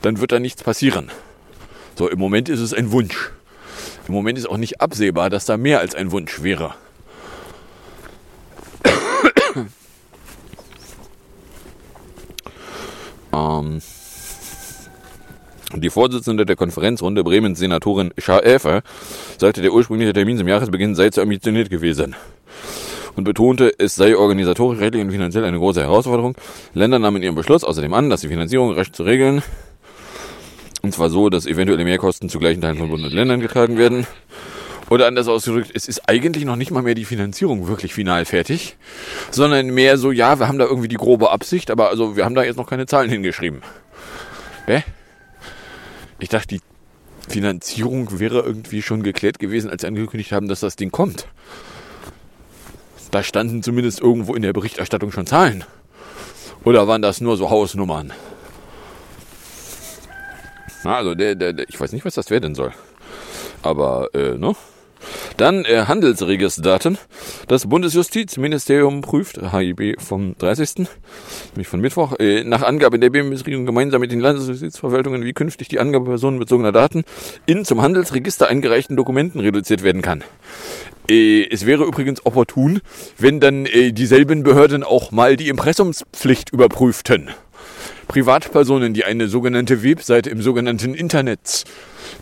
dann 0.00 0.20
wird 0.20 0.30
da 0.30 0.38
nichts 0.38 0.62
passieren. 0.62 1.10
So, 1.98 2.08
im 2.08 2.20
Moment 2.20 2.48
ist 2.48 2.60
es 2.60 2.72
ein 2.72 2.92
Wunsch. 2.92 3.32
Im 4.06 4.14
Moment 4.14 4.38
ist 4.38 4.48
auch 4.48 4.58
nicht 4.58 4.80
absehbar, 4.80 5.28
dass 5.28 5.44
da 5.44 5.56
mehr 5.56 5.80
als 5.80 5.96
ein 5.96 6.12
Wunsch 6.12 6.40
wäre. 6.44 6.76
ähm, 13.34 13.82
die 15.80 15.90
Vorsitzende 15.90 16.46
der 16.46 16.56
Konferenzrunde 16.56 17.24
Bremens 17.24 17.58
Senatorin 17.58 18.12
Schaäfer 18.18 18.82
sagte, 19.38 19.62
der 19.62 19.72
ursprüngliche 19.72 20.12
Termin 20.12 20.38
zum 20.38 20.48
Jahresbeginn 20.48 20.94
sei 20.94 21.10
zu 21.10 21.20
ambitioniert 21.20 21.70
gewesen 21.70 22.14
und 23.16 23.24
betonte, 23.24 23.72
es 23.78 23.94
sei 23.94 24.16
organisatorisch, 24.16 24.80
rechtlich 24.80 25.02
und 25.02 25.10
finanziell 25.10 25.44
eine 25.44 25.58
große 25.58 25.82
Herausforderung. 25.82 26.34
Länder 26.74 26.98
nahmen 26.98 27.22
ihren 27.22 27.34
Beschluss 27.34 27.64
außerdem 27.64 27.94
an, 27.94 28.10
dass 28.10 28.22
die 28.22 28.28
Finanzierung 28.28 28.72
recht 28.72 28.94
zu 28.96 29.04
regeln, 29.04 29.42
und 30.82 30.92
zwar 30.92 31.08
so, 31.08 31.30
dass 31.30 31.46
eventuelle 31.46 31.84
Mehrkosten 31.84 32.28
zu 32.28 32.38
gleichen 32.38 32.60
Teilen 32.60 32.76
von 32.76 32.90
Bund 32.90 33.04
und 33.04 33.12
Ländern 33.12 33.40
getragen 33.40 33.78
werden. 33.78 34.06
Oder 34.90 35.06
anders 35.06 35.28
ausgedrückt, 35.28 35.70
es 35.72 35.88
ist 35.88 36.10
eigentlich 36.10 36.44
noch 36.44 36.56
nicht 36.56 36.70
mal 36.70 36.82
mehr 36.82 36.94
die 36.94 37.06
Finanzierung 37.06 37.68
wirklich 37.68 37.94
final 37.94 38.26
fertig, 38.26 38.76
sondern 39.30 39.68
mehr 39.68 39.96
so, 39.96 40.12
ja, 40.12 40.38
wir 40.38 40.46
haben 40.46 40.58
da 40.58 40.66
irgendwie 40.66 40.88
die 40.88 40.96
grobe 40.96 41.30
Absicht, 41.30 41.70
aber 41.70 41.88
also 41.88 42.16
wir 42.16 42.26
haben 42.26 42.34
da 42.34 42.44
jetzt 42.44 42.58
noch 42.58 42.68
keine 42.68 42.84
Zahlen 42.84 43.08
hingeschrieben. 43.08 43.62
Hä? 44.66 44.82
Ich 46.18 46.28
dachte, 46.28 46.48
die 46.48 46.60
Finanzierung 47.28 48.18
wäre 48.18 48.40
irgendwie 48.40 48.82
schon 48.82 49.02
geklärt 49.02 49.38
gewesen, 49.38 49.70
als 49.70 49.82
sie 49.82 49.88
angekündigt 49.88 50.32
haben, 50.32 50.48
dass 50.48 50.60
das 50.60 50.76
Ding 50.76 50.90
kommt. 50.90 51.26
Da 53.10 53.22
standen 53.22 53.62
zumindest 53.62 54.00
irgendwo 54.00 54.34
in 54.34 54.42
der 54.42 54.52
Berichterstattung 54.52 55.12
schon 55.12 55.26
Zahlen. 55.26 55.64
Oder 56.64 56.88
waren 56.88 57.02
das 57.02 57.20
nur 57.20 57.36
so 57.36 57.50
Hausnummern? 57.50 58.12
Also 60.84 61.14
der, 61.14 61.34
der, 61.34 61.52
der, 61.52 61.68
ich 61.68 61.80
weiß 61.80 61.92
nicht, 61.92 62.04
was 62.04 62.14
das 62.14 62.30
werden 62.30 62.54
soll. 62.54 62.72
Aber, 63.62 64.08
äh, 64.14 64.36
ne? 64.36 64.54
Dann 65.36 65.64
äh, 65.64 65.84
Handelsregisterdaten. 65.86 66.98
Das 67.48 67.66
Bundesjustizministerium 67.66 69.00
prüft, 69.00 69.40
HIB 69.52 70.00
vom 70.00 70.36
30., 70.38 70.86
nämlich 71.54 71.68
von 71.68 71.80
Mittwoch, 71.80 72.18
äh, 72.18 72.44
nach 72.44 72.62
Angabe 72.62 72.98
der 72.98 73.10
BMS-Regierung 73.10 73.66
gemeinsam 73.66 74.00
mit 74.00 74.12
den 74.12 74.20
Landesjustizverwaltungen, 74.20 75.24
wie 75.24 75.32
künftig 75.32 75.68
die 75.68 75.80
Angabe 75.80 76.06
personenbezogener 76.06 76.72
Daten 76.72 77.04
in 77.46 77.64
zum 77.64 77.82
Handelsregister 77.82 78.48
eingereichten 78.48 78.96
Dokumenten 78.96 79.40
reduziert 79.40 79.82
werden 79.82 80.02
kann. 80.02 80.22
Äh, 81.08 81.48
es 81.50 81.66
wäre 81.66 81.84
übrigens 81.84 82.24
opportun, 82.24 82.80
wenn 83.18 83.40
dann 83.40 83.66
äh, 83.66 83.92
dieselben 83.92 84.42
Behörden 84.42 84.82
auch 84.82 85.10
mal 85.10 85.36
die 85.36 85.48
Impressumspflicht 85.48 86.50
überprüften. 86.50 87.30
Privatpersonen, 88.08 88.94
die 88.94 89.04
eine 89.04 89.28
sogenannte 89.28 89.82
Webseite 89.82 90.30
im 90.30 90.42
sogenannten 90.42 90.94
Internet 90.94 91.64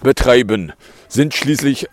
betreiben, 0.02 0.72
sind 1.08 1.34
schließlich 1.34 1.88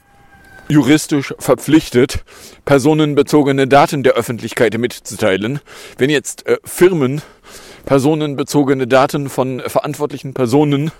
juristisch 0.69 1.33
verpflichtet, 1.39 2.23
personenbezogene 2.63 3.67
Daten 3.67 4.03
der 4.03 4.13
Öffentlichkeit 4.13 4.77
mitzuteilen. 4.77 5.59
Wenn 5.97 6.09
jetzt 6.09 6.45
äh, 6.45 6.57
Firmen 6.63 7.21
personenbezogene 7.85 8.87
Daten 8.87 9.29
von 9.29 9.61
verantwortlichen 9.65 10.33
Personen 10.33 10.91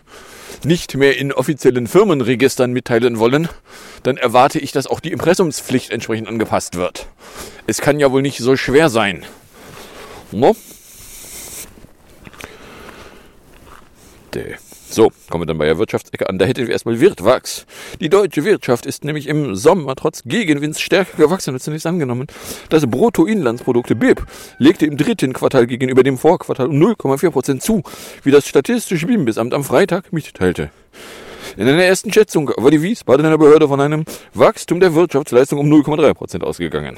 nicht 0.64 0.96
mehr 0.96 1.18
in 1.18 1.32
offiziellen 1.32 1.88
Firmenregistern 1.88 2.74
mitteilen 2.74 3.20
wollen, 3.20 3.48
dann 4.04 4.18
erwarte 4.18 4.60
ich, 4.60 4.72
dass 4.72 4.88
auch 4.88 5.00
die 5.00 5.12
Impressumspflicht 5.12 5.92
entsprechend 5.92 6.28
angepasst 6.28 6.76
wird. 6.76 7.08
Es 7.68 7.80
kann 7.80 8.00
ja 8.00 8.12
wohl 8.12 8.24
nicht 8.24 8.40
so 8.40 8.58
schwer 8.58 8.90
sein. 8.90 9.24
No? 10.32 10.56
So, 14.92 15.12
kommen 15.30 15.44
wir 15.44 15.46
dann 15.46 15.60
bei 15.60 15.66
der 15.66 15.78
Wirtschaftsecke 15.78 16.28
an. 16.28 16.40
Da 16.40 16.46
hätten 16.46 16.66
wir 16.66 16.74
erstmal 16.74 17.00
Wirtwachs. 17.00 17.68
Die 18.00 18.10
deutsche 18.10 18.44
Wirtschaft 18.44 18.88
ist 18.88 19.04
nämlich 19.04 19.28
im 19.28 19.56
Sommer 19.56 19.96
trotz 19.96 20.24
Gegenwinds 20.26 20.82
stärker 20.82 21.16
gewachsen 21.16 21.54
als 21.54 21.64
zunächst 21.64 21.86
angenommen. 21.86 22.26
Das 22.70 22.88
Bruttoinlandsprodukt 22.88 24.00
BIP 24.00 24.26
legte 24.58 24.88
im 24.88 24.98
dritten 24.98 25.34
Quartal 25.34 25.68
gegenüber 25.68 26.02
dem 26.02 26.18
Vorquartal 26.18 26.68
um 26.68 26.82
0,4 26.82 27.30
Prozent 27.30 27.62
zu, 27.62 27.84
wie 28.24 28.32
das 28.32 28.48
Statistische 28.48 29.06
Bundesamt 29.06 29.54
am 29.54 29.64
Freitag 29.64 30.12
mitteilte. 30.12 30.72
In 31.56 31.68
einer 31.68 31.84
ersten 31.84 32.12
Schätzung 32.12 32.52
war 32.58 32.72
die 32.72 32.82
Wiesbadener 32.82 33.38
Behörde 33.38 33.68
von 33.68 33.80
einem 33.82 34.06
Wachstum 34.34 34.80
der 34.80 34.96
Wirtschaftsleistung 34.96 35.60
um 35.60 35.72
0,3 35.72 36.14
Prozent 36.16 36.44
ausgegangen. 36.44 36.98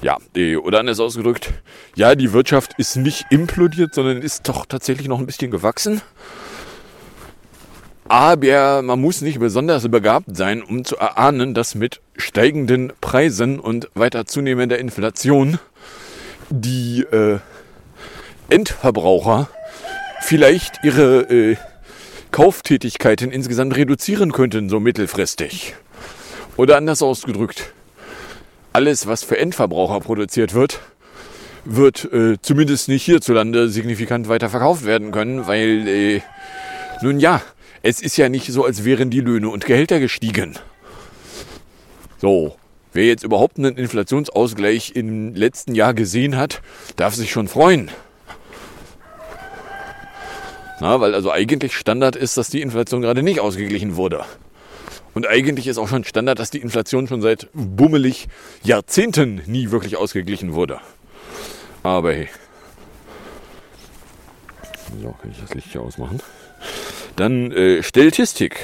Ja, 0.00 0.16
oder 0.62 0.80
anders 0.80 1.00
ausgedrückt, 1.00 1.52
ja, 1.96 2.14
die 2.14 2.32
Wirtschaft 2.32 2.72
ist 2.78 2.96
nicht 2.96 3.26
implodiert, 3.30 3.94
sondern 3.94 4.22
ist 4.22 4.48
doch 4.48 4.64
tatsächlich 4.64 5.08
noch 5.08 5.18
ein 5.18 5.26
bisschen 5.26 5.50
gewachsen. 5.50 6.00
Aber 8.08 8.82
man 8.82 9.00
muss 9.00 9.22
nicht 9.22 9.38
besonders 9.38 9.88
begabt 9.88 10.36
sein, 10.36 10.62
um 10.62 10.84
zu 10.84 10.96
erahnen, 10.96 11.54
dass 11.54 11.74
mit 11.74 12.00
steigenden 12.16 12.92
Preisen 13.00 13.58
und 13.58 13.88
weiter 13.94 14.26
zunehmender 14.26 14.78
Inflation 14.78 15.58
die 16.50 17.00
äh, 17.10 17.38
Endverbraucher 18.50 19.48
vielleicht 20.20 20.84
ihre 20.84 21.22
äh, 21.22 21.56
Kauftätigkeiten 22.30 23.30
insgesamt 23.30 23.76
reduzieren 23.76 24.32
könnten, 24.32 24.68
so 24.68 24.80
mittelfristig. 24.80 25.74
Oder 26.56 26.76
anders 26.76 27.00
ausgedrückt, 27.00 27.72
alles, 28.72 29.06
was 29.06 29.24
für 29.24 29.38
Endverbraucher 29.38 30.00
produziert 30.00 30.52
wird, 30.52 30.80
wird 31.64 32.12
äh, 32.12 32.36
zumindest 32.42 32.88
nicht 32.88 33.04
hierzulande 33.04 33.68
signifikant 33.68 34.28
weiter 34.28 34.50
verkauft 34.50 34.84
werden 34.84 35.10
können, 35.10 35.46
weil, 35.46 35.88
äh, 35.88 36.20
nun 37.02 37.18
ja, 37.18 37.40
es 37.84 38.00
ist 38.00 38.16
ja 38.16 38.30
nicht 38.30 38.50
so, 38.50 38.64
als 38.64 38.84
wären 38.84 39.10
die 39.10 39.20
Löhne 39.20 39.50
und 39.50 39.66
Gehälter 39.66 40.00
gestiegen. 40.00 40.58
So, 42.18 42.56
wer 42.94 43.04
jetzt 43.04 43.24
überhaupt 43.24 43.58
einen 43.58 43.76
Inflationsausgleich 43.76 44.92
im 44.96 45.34
letzten 45.34 45.74
Jahr 45.74 45.92
gesehen 45.92 46.38
hat, 46.38 46.62
darf 46.96 47.14
sich 47.14 47.30
schon 47.30 47.46
freuen. 47.46 47.90
Na, 50.80 50.98
weil 50.98 51.14
also 51.14 51.30
eigentlich 51.30 51.76
Standard 51.76 52.16
ist, 52.16 52.38
dass 52.38 52.48
die 52.48 52.62
Inflation 52.62 53.02
gerade 53.02 53.22
nicht 53.22 53.40
ausgeglichen 53.40 53.96
wurde. 53.96 54.24
Und 55.12 55.28
eigentlich 55.28 55.66
ist 55.66 55.76
auch 55.76 55.86
schon 55.86 56.04
Standard, 56.04 56.38
dass 56.38 56.50
die 56.50 56.62
Inflation 56.62 57.06
schon 57.06 57.20
seit 57.20 57.50
bummelig 57.52 58.28
Jahrzehnten 58.62 59.42
nie 59.44 59.70
wirklich 59.70 59.98
ausgeglichen 59.98 60.54
wurde. 60.54 60.80
Aber 61.82 62.14
hey. 62.14 62.28
So, 65.02 65.14
kann 65.20 65.30
ich 65.30 65.38
das 65.38 65.52
Licht 65.52 65.70
hier 65.70 65.82
ausmachen. 65.82 66.18
Dann 67.16 67.52
äh, 67.52 67.82
Statistik. 67.82 68.58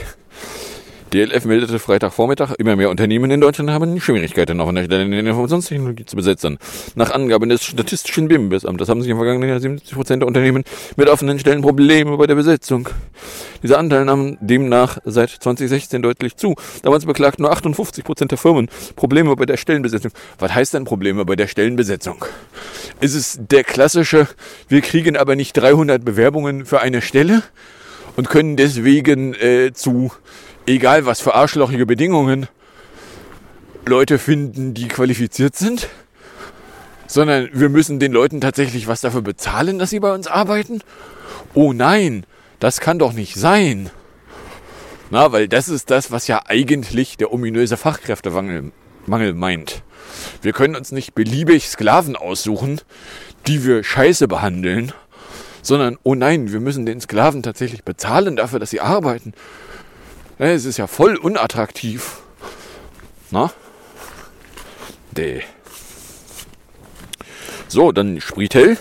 DLF 1.13 1.45
meldete 1.45 1.81
Freitagvormittag, 1.81 2.53
immer 2.59 2.77
mehr 2.77 2.89
Unternehmen 2.89 3.33
in 3.33 3.41
Deutschland 3.41 3.69
haben 3.71 4.01
Schwierigkeiten 4.01 4.57
noch 4.57 4.69
in 4.69 4.77
der 4.77 5.01
Informationstechnologie 5.01 6.05
zu 6.05 6.15
besetzen. 6.15 6.57
Nach 6.95 7.11
Angaben 7.11 7.49
des 7.49 7.65
Statistischen 7.65 8.29
BIMBIS-Amtes 8.29 8.89
haben 8.89 9.03
sich 9.03 9.11
im 9.11 9.17
vergangenen 9.17 9.49
Jahr 9.49 9.59
70 9.59 9.93
Prozent 9.93 10.23
der 10.23 10.29
Unternehmen 10.29 10.63
mit 10.97 11.09
offenen 11.09 11.41
Stellen 11.41 11.63
Probleme 11.63 12.17
bei 12.17 12.29
der 12.29 12.37
Besetzung. 12.37 12.89
Dieser 13.61 13.79
Anteil 13.79 14.05
nahm 14.05 14.39
demnach 14.41 14.99
seit 15.05 15.31
2016 15.31 16.01
deutlich 16.01 16.37
zu. 16.37 16.55
Damals 16.85 17.07
beklagten 17.07 17.43
nur 17.43 17.51
58 17.51 18.05
Prozent 18.05 18.31
der 18.31 18.39
Firmen 18.39 18.69
Probleme 18.95 19.35
bei 19.35 19.47
der 19.47 19.57
Stellenbesetzung. 19.57 20.13
Was 20.39 20.55
heißt 20.55 20.75
denn 20.75 20.85
Probleme 20.85 21.25
bei 21.25 21.35
der 21.35 21.49
Stellenbesetzung? 21.49 22.25
Ist 23.01 23.17
es 23.17 23.41
der 23.51 23.65
klassische, 23.65 24.29
wir 24.69 24.81
kriegen 24.81 25.17
aber 25.17 25.35
nicht 25.35 25.55
300 25.55 26.05
Bewerbungen 26.05 26.67
für 26.67 26.81
eine 26.81 27.03
Stelle 27.03 27.43
und 28.17 28.29
können 28.29 28.57
deswegen 28.57 29.35
äh, 29.35 29.73
zu 29.73 30.13
egal 30.67 31.07
was 31.07 31.21
für 31.21 31.35
arschlochige 31.35 31.87
Bedingungen 31.87 32.49
Leute 33.87 34.19
finden, 34.19 34.75
die 34.75 34.89
qualifiziert 34.89 35.57
sind, 35.57 35.89
sondern 37.07 37.49
wir 37.53 37.69
müssen 37.69 37.99
den 37.99 38.13
Leuten 38.13 38.41
tatsächlich 38.41 38.87
was 38.87 39.01
dafür 39.01 39.23
bezahlen, 39.23 39.79
dass 39.79 39.91
sie 39.91 40.01
bei 40.01 40.13
uns 40.13 40.27
arbeiten? 40.27 40.81
Oh 41.55 41.73
nein, 41.73 42.25
das 42.61 42.81
kann 42.81 42.99
doch 42.99 43.13
nicht 43.13 43.35
sein. 43.35 43.91
Na, 45.11 45.33
weil 45.33 45.49
das 45.49 45.69
ist 45.69 45.91
das, 45.91 46.13
was 46.13 46.29
ja 46.29 46.43
eigentlich 46.47 47.17
der 47.17 47.33
ominöse 47.33 47.77
Fachkräftemangel 47.77 48.71
Mangel 49.07 49.35
meint. 49.35 49.83
Wir 50.43 50.53
können 50.53 50.77
uns 50.77 50.93
nicht 50.93 51.15
beliebig 51.15 51.69
Sklaven 51.69 52.17
aussuchen, 52.17 52.81
die 53.47 53.65
wir 53.65 53.83
scheiße 53.83 54.29
behandeln, 54.29 54.93
sondern, 55.71 55.99
oh 56.03 56.17
nein, 56.17 56.53
wir 56.53 56.59
müssen 56.59 56.85
den 56.85 57.01
Sklaven 57.01 57.45
tatsächlich 57.45 57.85
bezahlen 57.85 58.35
dafür, 58.35 58.59
dass 58.59 58.71
sie 58.71 58.81
arbeiten. 58.81 59.33
Es 60.37 60.65
ist 60.65 60.79
ja 60.79 60.89
voll 60.89 61.15
unattraktiv. 61.15 62.23
Na? 63.31 63.53
De. 65.13 65.43
So, 67.69 67.93
dann 67.93 68.21
Spritel. 68.21 68.79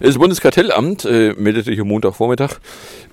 Das 0.00 0.16
Bundeskartellamt 0.16 1.04
äh, 1.06 1.34
meldete 1.36 1.72
hier 1.72 1.84
Montagvormittag, 1.84 2.60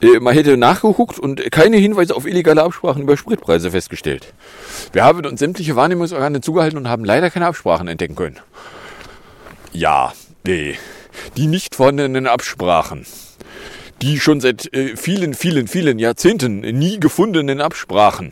äh, 0.03 0.19
man 0.19 0.35
hätte 0.35 0.55
nachgeguckt 0.55 1.17
und 1.17 1.51
keine 1.51 1.77
Hinweise 1.77 2.15
auf 2.15 2.27
illegale 2.27 2.61
Absprachen 2.61 3.01
über 3.01 3.17
Spritpreise 3.17 3.71
festgestellt. 3.71 4.33
Wir 4.93 5.03
haben 5.03 5.25
uns 5.25 5.39
sämtliche 5.39 5.75
Wahrnehmungsorgane 5.75 6.41
zugehalten 6.41 6.77
und 6.77 6.89
haben 6.89 7.03
leider 7.03 7.31
keine 7.31 7.47
Absprachen 7.47 7.87
entdecken 7.87 8.15
können. 8.15 8.37
Ja, 9.73 10.13
nee. 10.45 10.77
Die 11.37 11.47
nicht 11.47 11.75
vorhandenen 11.75 12.27
Absprachen. 12.27 13.05
Die 14.01 14.19
schon 14.19 14.39
seit 14.39 14.73
äh, 14.73 14.95
vielen, 14.95 15.33
vielen, 15.33 15.67
vielen 15.67 15.99
Jahrzehnten 15.99 16.61
nie 16.61 16.99
gefundenen 16.99 17.59
Absprachen. 17.59 18.31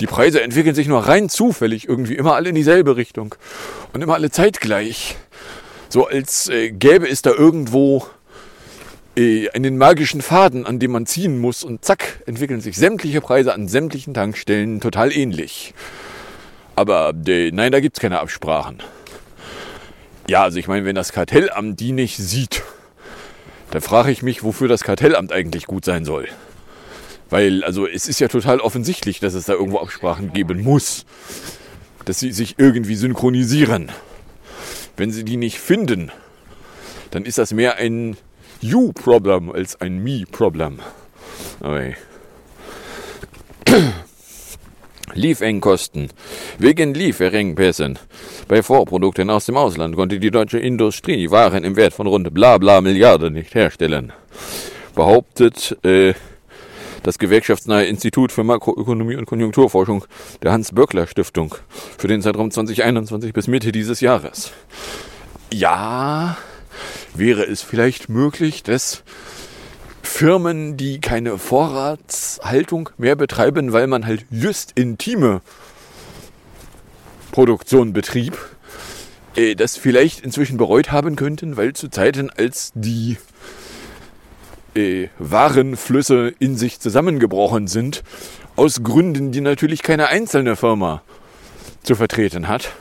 Die 0.00 0.06
Preise 0.06 0.40
entwickeln 0.40 0.74
sich 0.74 0.86
nur 0.86 1.06
rein 1.06 1.28
zufällig 1.28 1.88
irgendwie 1.88 2.14
immer 2.14 2.34
alle 2.34 2.48
in 2.48 2.54
dieselbe 2.54 2.96
Richtung. 2.96 3.34
Und 3.92 4.02
immer 4.02 4.14
alle 4.14 4.30
zeitgleich. 4.30 5.16
So 5.88 6.06
als 6.06 6.48
äh, 6.48 6.70
gäbe 6.70 7.08
es 7.08 7.22
da 7.22 7.30
irgendwo 7.30 8.06
äh, 9.16 9.50
einen 9.50 9.76
magischen 9.76 10.22
Faden, 10.22 10.66
an 10.66 10.78
dem 10.78 10.92
man 10.92 11.06
ziehen 11.06 11.38
muss 11.38 11.64
und 11.64 11.84
zack, 11.84 12.22
entwickeln 12.26 12.60
sich 12.60 12.76
sämtliche 12.76 13.20
Preise 13.20 13.52
an 13.52 13.66
sämtlichen 13.66 14.14
Tankstellen 14.14 14.80
total 14.80 15.12
ähnlich. 15.12 15.74
Aber 16.76 17.12
äh, 17.26 17.50
nein, 17.50 17.72
da 17.72 17.80
gibt's 17.80 17.98
keine 17.98 18.20
Absprachen. 18.20 18.82
Ja, 20.30 20.44
also 20.44 20.60
ich 20.60 20.68
meine, 20.68 20.86
wenn 20.86 20.94
das 20.94 21.10
Kartellamt 21.10 21.80
die 21.80 21.90
nicht 21.90 22.16
sieht, 22.16 22.62
dann 23.72 23.82
frage 23.82 24.12
ich 24.12 24.22
mich, 24.22 24.44
wofür 24.44 24.68
das 24.68 24.84
Kartellamt 24.84 25.32
eigentlich 25.32 25.66
gut 25.66 25.84
sein 25.84 26.04
soll. 26.04 26.28
Weil, 27.30 27.64
also 27.64 27.84
es 27.84 28.06
ist 28.06 28.20
ja 28.20 28.28
total 28.28 28.60
offensichtlich, 28.60 29.18
dass 29.18 29.34
es 29.34 29.46
da 29.46 29.54
irgendwo 29.54 29.80
Absprachen 29.80 30.32
geben 30.32 30.62
muss. 30.62 31.04
Dass 32.04 32.20
sie 32.20 32.30
sich 32.30 32.60
irgendwie 32.60 32.94
synchronisieren. 32.94 33.90
Wenn 34.96 35.10
sie 35.10 35.24
die 35.24 35.36
nicht 35.36 35.58
finden, 35.58 36.12
dann 37.10 37.24
ist 37.24 37.38
das 37.38 37.52
mehr 37.52 37.78
ein 37.78 38.16
You-Problem 38.60 39.50
als 39.50 39.80
ein 39.80 39.98
Me-Problem. 39.98 40.78
Okay. 41.58 41.96
Lieferengkosten. 45.14 46.08
Wegen 46.58 46.94
Lieferengpässen. 46.94 47.98
Bei 48.48 48.62
Vorprodukten 48.62 49.30
aus 49.30 49.46
dem 49.46 49.56
Ausland 49.56 49.96
konnte 49.96 50.18
die 50.18 50.30
deutsche 50.30 50.58
Industrie 50.58 51.30
Waren 51.30 51.64
im 51.64 51.76
Wert 51.76 51.94
von 51.94 52.06
rund 52.06 52.32
bla 52.32 52.58
bla 52.58 52.80
Milliarden 52.80 53.34
nicht 53.34 53.54
herstellen. 53.54 54.12
Behauptet 54.94 55.78
äh, 55.84 56.14
das 57.02 57.18
gewerkschaftsnahe 57.18 57.86
Institut 57.86 58.32
für 58.32 58.44
Makroökonomie 58.44 59.16
und 59.16 59.26
Konjunkturforschung 59.26 60.04
der 60.42 60.52
Hans-Böckler-Stiftung 60.52 61.54
für 61.98 62.08
den 62.08 62.22
Zeitraum 62.22 62.50
2021 62.50 63.32
bis 63.32 63.46
Mitte 63.46 63.72
dieses 63.72 64.00
Jahres. 64.00 64.52
Ja, 65.52 66.36
wäre 67.14 67.44
es 67.44 67.62
vielleicht 67.62 68.08
möglich, 68.08 68.62
dass 68.62 69.02
Firmen, 70.10 70.76
die 70.76 71.00
keine 71.00 71.38
Vorratshaltung 71.38 72.90
mehr 72.98 73.16
betreiben, 73.16 73.72
weil 73.72 73.86
man 73.86 74.04
halt 74.04 74.26
just 74.30 74.72
intime 74.74 75.40
Produktion 77.30 77.94
betrieb, 77.94 78.36
äh, 79.34 79.54
das 79.54 79.78
vielleicht 79.78 80.20
inzwischen 80.20 80.58
bereut 80.58 80.92
haben 80.92 81.16
könnten, 81.16 81.56
weil 81.56 81.72
zu 81.72 81.88
Zeiten, 81.88 82.28
als 82.28 82.72
die 82.74 83.16
äh, 84.74 85.08
Warenflüsse 85.18 86.34
in 86.38 86.58
sich 86.58 86.80
zusammengebrochen 86.80 87.66
sind, 87.66 88.02
aus 88.56 88.82
Gründen, 88.82 89.32
die 89.32 89.40
natürlich 89.40 89.82
keine 89.82 90.08
einzelne 90.08 90.54
Firma 90.56 91.02
zu 91.82 91.94
vertreten 91.94 92.46
hat. 92.46 92.72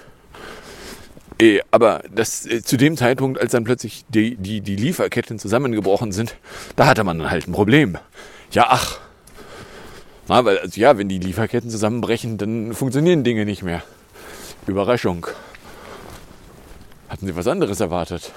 Äh, 1.42 1.62
aber 1.72 2.04
das, 2.14 2.46
äh, 2.46 2.62
zu 2.62 2.78
dem 2.78 2.98
Zeitpunkt, 2.98 3.40
als 3.40 3.52
dann 3.52 3.64
plötzlich 3.64 4.06
die, 4.10 4.36
die, 4.36 4.62
die 4.62 4.76
Lieferketten 4.76 5.40
zusammengebrochen 5.40 6.12
sind, 6.12 6.36
da 6.76 6.86
hatte 6.86 7.04
man 7.04 7.20
dann 7.20 7.32
halt 7.32 7.48
ein 7.48 7.54
Problem. 7.54 7.98
Ja, 8.52 8.68
ach. 8.70 9.00
Na, 10.28 10.44
weil, 10.46 10.60
also 10.60 10.80
ja, 10.80 10.98
wenn 10.98 11.10
die 11.10 11.20
Lieferketten 11.20 11.70
zusammenbrechen, 11.70 12.38
dann 12.38 12.74
funktionieren 12.74 13.24
Dinge 13.24 13.46
nicht 13.46 13.64
mehr. 13.64 13.84
Überraschung. 14.68 15.28
Hatten 17.08 17.26
Sie 17.26 17.36
was 17.36 17.48
anderes 17.48 17.80
erwartet? 17.80 18.32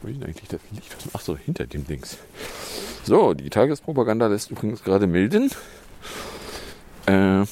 Wo 0.00 0.08
ist 0.08 0.20
denn 0.20 0.24
eigentlich 0.24 0.48
das 0.48 0.60
Licht? 0.70 0.96
Ach 1.12 1.20
so, 1.20 1.36
hinter 1.36 1.66
dem 1.66 1.86
Dings. 1.86 2.16
So, 3.04 3.34
die 3.34 3.50
Tagespropaganda 3.50 4.28
lässt 4.28 4.50
übrigens 4.50 4.82
gerade 4.82 5.06
melden. 5.06 5.50
Äh, 7.06 7.44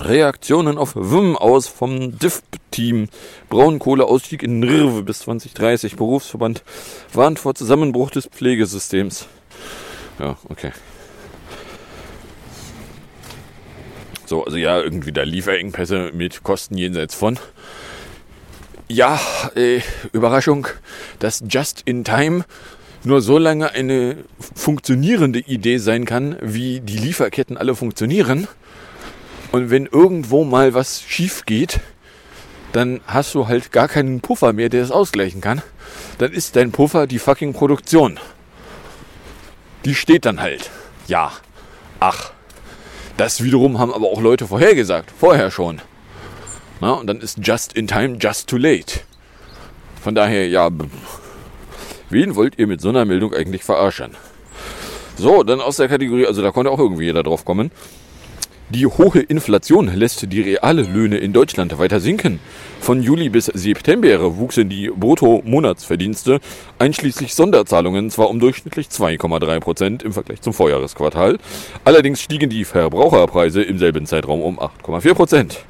Reaktionen 0.00 0.78
auf 0.78 0.94
WIM 0.96 1.36
aus 1.36 1.68
vom 1.68 2.18
DIFP-Team. 2.18 3.08
Braunkohleausstieg 3.48 4.42
in 4.42 4.60
Nirve 4.60 5.02
bis 5.02 5.20
2030. 5.20 5.96
Berufsverband 5.96 6.62
warnt 7.12 7.38
vor 7.38 7.54
Zusammenbruch 7.54 8.10
des 8.10 8.26
Pflegesystems. 8.26 9.26
Ja, 10.18 10.36
okay. 10.48 10.72
So, 14.26 14.44
also 14.44 14.56
ja, 14.56 14.80
irgendwie 14.80 15.12
da 15.12 15.22
Lieferengpässe 15.22 16.10
mit 16.12 16.42
Kosten 16.42 16.76
jenseits 16.76 17.14
von. 17.14 17.38
Ja, 18.88 19.20
äh, 19.54 19.80
Überraschung, 20.12 20.66
dass 21.18 21.42
Just 21.48 21.82
in 21.84 22.04
Time 22.04 22.44
nur 23.04 23.20
so 23.20 23.38
lange 23.38 23.70
eine 23.70 24.16
funktionierende 24.54 25.38
Idee 25.38 25.78
sein 25.78 26.04
kann, 26.04 26.36
wie 26.40 26.80
die 26.80 26.98
Lieferketten 26.98 27.56
alle 27.56 27.76
funktionieren. 27.76 28.48
Und 29.52 29.70
wenn 29.70 29.86
irgendwo 29.86 30.44
mal 30.44 30.74
was 30.74 31.02
schief 31.02 31.44
geht, 31.46 31.80
dann 32.72 33.00
hast 33.06 33.34
du 33.34 33.48
halt 33.48 33.72
gar 33.72 33.88
keinen 33.88 34.20
Puffer 34.20 34.52
mehr, 34.52 34.68
der 34.68 34.82
es 34.82 34.90
ausgleichen 34.90 35.40
kann. 35.40 35.62
Dann 36.18 36.32
ist 36.32 36.56
dein 36.56 36.72
Puffer 36.72 37.06
die 37.06 37.18
fucking 37.18 37.52
Produktion. 37.52 38.18
Die 39.84 39.94
steht 39.94 40.24
dann 40.24 40.40
halt. 40.40 40.70
Ja. 41.06 41.32
Ach. 42.00 42.32
Das 43.16 43.42
wiederum 43.42 43.78
haben 43.78 43.94
aber 43.94 44.08
auch 44.08 44.20
Leute 44.20 44.46
vorhergesagt. 44.46 45.10
Vorher 45.10 45.50
schon. 45.50 45.80
Na, 46.80 46.92
und 46.92 47.06
dann 47.06 47.20
ist 47.20 47.38
just 47.42 47.72
in 47.72 47.86
time, 47.86 48.18
just 48.20 48.48
too 48.48 48.58
late. 48.58 49.00
Von 50.02 50.14
daher, 50.14 50.46
ja, 50.48 50.68
wen 52.10 52.34
wollt 52.34 52.58
ihr 52.58 52.66
mit 52.66 52.80
so 52.80 52.90
einer 52.90 53.06
Meldung 53.06 53.32
eigentlich 53.32 53.64
verarschen? 53.64 54.14
So, 55.16 55.42
dann 55.42 55.62
aus 55.62 55.76
der 55.76 55.88
Kategorie, 55.88 56.26
also 56.26 56.42
da 56.42 56.50
konnte 56.50 56.70
auch 56.70 56.78
irgendwie 56.78 57.04
jeder 57.04 57.22
drauf 57.22 57.46
kommen. 57.46 57.70
Die 58.68 58.84
hohe 58.84 59.20
Inflation 59.20 59.86
lässt 59.94 60.32
die 60.32 60.40
reale 60.40 60.82
Löhne 60.82 61.18
in 61.18 61.32
Deutschland 61.32 61.78
weiter 61.78 62.00
sinken. 62.00 62.40
Von 62.80 63.00
Juli 63.00 63.28
bis 63.28 63.46
September 63.46 64.38
wuchsen 64.38 64.68
die 64.68 64.88
Brutto-Monatsverdienste 64.88 66.40
einschließlich 66.80 67.36
Sonderzahlungen 67.36 68.10
zwar 68.10 68.28
um 68.28 68.40
durchschnittlich 68.40 68.88
2,3 68.88 69.60
Prozent 69.60 70.02
im 70.02 70.12
Vergleich 70.12 70.40
zum 70.40 70.52
Vorjahresquartal, 70.52 71.38
allerdings 71.84 72.20
stiegen 72.20 72.50
die 72.50 72.64
Verbraucherpreise 72.64 73.62
im 73.62 73.78
selben 73.78 74.04
Zeitraum 74.04 74.42
um 74.42 74.58
8,4 74.58 75.14
Prozent. 75.14 75.64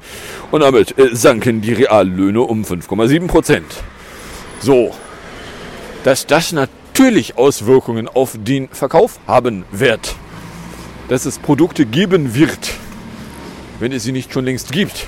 Und 0.49 0.61
damit 0.61 0.97
äh, 0.97 1.15
sanken 1.15 1.61
die 1.61 1.73
Reallöhne 1.73 2.41
um 2.41 2.63
5,7 2.63 3.27
Prozent. 3.27 3.67
So, 4.59 4.91
dass 6.03 6.25
das 6.25 6.51
natürlich 6.51 7.37
Auswirkungen 7.37 8.07
auf 8.07 8.35
den 8.43 8.69
Verkauf 8.69 9.19
haben 9.27 9.65
wird. 9.71 10.15
Dass 11.09 11.25
es 11.25 11.37
Produkte 11.37 11.85
geben 11.85 12.33
wird, 12.33 12.73
wenn 13.79 13.91
es 13.91 14.03
sie 14.03 14.11
nicht 14.11 14.33
schon 14.33 14.45
längst 14.45 14.71
gibt, 14.71 15.05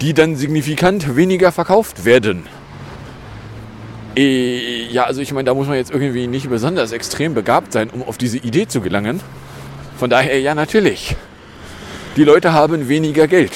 die 0.00 0.14
dann 0.14 0.36
signifikant 0.36 1.16
weniger 1.16 1.52
verkauft 1.52 2.04
werden. 2.04 2.46
Äh, 4.16 4.86
ja, 4.90 5.04
also 5.04 5.20
ich 5.20 5.32
meine, 5.32 5.46
da 5.46 5.54
muss 5.54 5.68
man 5.68 5.76
jetzt 5.76 5.90
irgendwie 5.90 6.26
nicht 6.26 6.50
besonders 6.50 6.92
extrem 6.92 7.34
begabt 7.34 7.72
sein, 7.72 7.88
um 7.90 8.02
auf 8.02 8.18
diese 8.18 8.38
Idee 8.38 8.66
zu 8.66 8.80
gelangen. 8.80 9.20
Von 9.98 10.10
daher, 10.10 10.38
ja, 10.40 10.54
natürlich. 10.54 11.16
Die 12.16 12.24
Leute 12.24 12.52
haben 12.52 12.88
weniger 12.88 13.26
Geld. 13.26 13.52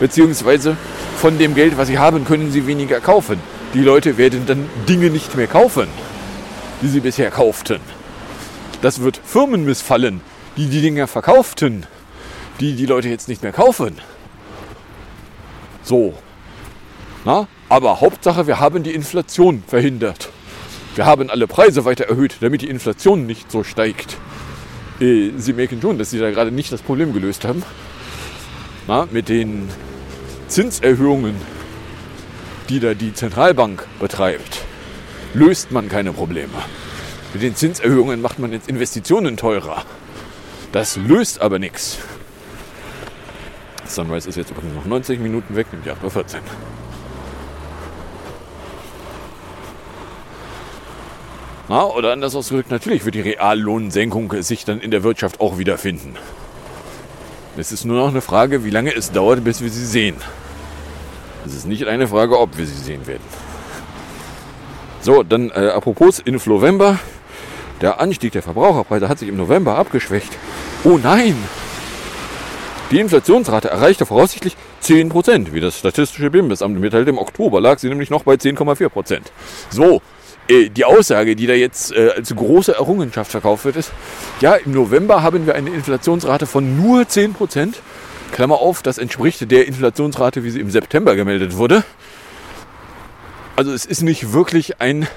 Beziehungsweise 0.00 0.76
von 1.16 1.38
dem 1.38 1.54
Geld, 1.54 1.76
was 1.76 1.88
sie 1.88 1.98
haben, 1.98 2.24
können 2.24 2.50
sie 2.50 2.66
weniger 2.66 3.00
kaufen. 3.00 3.38
Die 3.74 3.82
Leute 3.82 4.16
werden 4.16 4.46
dann 4.46 4.68
Dinge 4.88 5.10
nicht 5.10 5.36
mehr 5.36 5.46
kaufen, 5.46 5.88
die 6.80 6.88
sie 6.88 7.00
bisher 7.00 7.30
kauften. 7.30 7.80
Das 8.80 9.02
wird 9.02 9.20
Firmen 9.22 9.64
missfallen, 9.64 10.20
die 10.56 10.66
die 10.66 10.80
Dinger 10.80 11.06
verkauften 11.06 11.86
die 12.62 12.74
die 12.74 12.86
Leute 12.86 13.08
jetzt 13.08 13.28
nicht 13.28 13.42
mehr 13.42 13.52
kaufen. 13.52 13.98
So. 15.82 16.14
Na? 17.24 17.48
Aber 17.68 18.00
Hauptsache, 18.00 18.46
wir 18.46 18.60
haben 18.60 18.84
die 18.84 18.94
Inflation 18.94 19.64
verhindert. 19.66 20.30
Wir 20.94 21.04
haben 21.04 21.28
alle 21.28 21.48
Preise 21.48 21.84
weiter 21.84 22.04
erhöht, 22.04 22.36
damit 22.40 22.62
die 22.62 22.68
Inflation 22.68 23.26
nicht 23.26 23.50
so 23.50 23.64
steigt. 23.64 24.16
Äh, 25.00 25.30
Sie 25.38 25.54
merken 25.54 25.80
schon, 25.82 25.98
dass 25.98 26.10
Sie 26.10 26.20
da 26.20 26.30
gerade 26.30 26.52
nicht 26.52 26.70
das 26.72 26.82
Problem 26.82 27.12
gelöst 27.12 27.44
haben. 27.44 27.64
Na, 28.86 29.08
mit 29.10 29.28
den 29.28 29.68
Zinserhöhungen, 30.46 31.34
die 32.68 32.78
da 32.78 32.94
die 32.94 33.12
Zentralbank 33.12 33.86
betreibt, 33.98 34.60
löst 35.34 35.72
man 35.72 35.88
keine 35.88 36.12
Probleme. 36.12 36.52
Mit 37.32 37.42
den 37.42 37.56
Zinserhöhungen 37.56 38.20
macht 38.20 38.38
man 38.38 38.52
jetzt 38.52 38.68
Investitionen 38.68 39.36
teurer. 39.36 39.84
Das 40.70 40.96
löst 40.96 41.40
aber 41.40 41.58
nichts. 41.58 41.98
Sunrise 43.94 44.28
ist 44.28 44.36
jetzt 44.36 44.50
übrigens 44.50 44.74
noch 44.74 44.86
90 44.86 45.20
Minuten 45.20 45.54
weg, 45.56 45.66
nämlich 45.72 45.92
8.14 45.92 46.36
Uhr. 46.36 46.40
Na, 51.68 51.84
oder 51.86 52.12
anders 52.12 52.34
ausgedrückt, 52.34 52.70
natürlich 52.70 53.04
wird 53.04 53.14
die 53.14 53.20
Reallohnsenkung 53.20 54.42
sich 54.42 54.64
dann 54.64 54.80
in 54.80 54.90
der 54.90 55.04
Wirtschaft 55.04 55.40
auch 55.40 55.58
wiederfinden. 55.58 56.16
Es 57.56 57.70
ist 57.70 57.84
nur 57.84 57.98
noch 57.98 58.08
eine 58.08 58.20
Frage, 58.20 58.64
wie 58.64 58.70
lange 58.70 58.94
es 58.94 59.12
dauert, 59.12 59.44
bis 59.44 59.60
wir 59.60 59.70
sie 59.70 59.86
sehen. 59.86 60.16
Es 61.46 61.54
ist 61.54 61.66
nicht 61.66 61.86
eine 61.86 62.08
Frage, 62.08 62.38
ob 62.38 62.56
wir 62.56 62.66
sie 62.66 62.74
sehen 62.74 63.06
werden. 63.06 63.22
So, 65.00 65.22
dann 65.22 65.50
äh, 65.50 65.68
apropos 65.68 66.18
Inflovember. 66.18 66.98
Der 67.80 68.00
Anstieg 68.00 68.32
der 68.32 68.42
Verbraucherpreise 68.42 69.08
hat 69.08 69.18
sich 69.18 69.28
im 69.28 69.36
November 69.36 69.76
abgeschwächt. 69.76 70.30
Oh 70.84 70.98
nein! 71.02 71.36
Die 72.92 73.00
Inflationsrate 73.00 73.70
erreichte 73.70 74.04
voraussichtlich 74.04 74.54
10%, 74.82 75.54
wie 75.54 75.60
das 75.60 75.78
Statistische 75.78 76.30
Bundesamt 76.30 76.78
mitteilt. 76.78 77.08
Im 77.08 77.16
Oktober 77.16 77.58
lag 77.58 77.78
sie 77.78 77.88
nämlich 77.88 78.10
noch 78.10 78.24
bei 78.24 78.34
10,4%. 78.34 79.20
So, 79.70 80.02
äh, 80.46 80.68
die 80.68 80.84
Aussage, 80.84 81.34
die 81.34 81.46
da 81.46 81.54
jetzt 81.54 81.96
äh, 81.96 82.10
als 82.14 82.36
große 82.36 82.74
Errungenschaft 82.74 83.30
verkauft 83.30 83.64
wird, 83.64 83.76
ist, 83.76 83.92
ja, 84.42 84.56
im 84.56 84.72
November 84.72 85.22
haben 85.22 85.46
wir 85.46 85.54
eine 85.54 85.70
Inflationsrate 85.70 86.44
von 86.44 86.76
nur 86.76 87.04
10%. 87.04 87.76
Klammer 88.32 88.56
auf, 88.56 88.82
das 88.82 88.98
entspricht 88.98 89.50
der 89.50 89.66
Inflationsrate, 89.66 90.44
wie 90.44 90.50
sie 90.50 90.60
im 90.60 90.70
September 90.70 91.16
gemeldet 91.16 91.56
wurde. 91.56 91.84
Also 93.56 93.72
es 93.72 93.86
ist 93.86 94.02
nicht 94.02 94.34
wirklich 94.34 94.82
ein, 94.82 95.08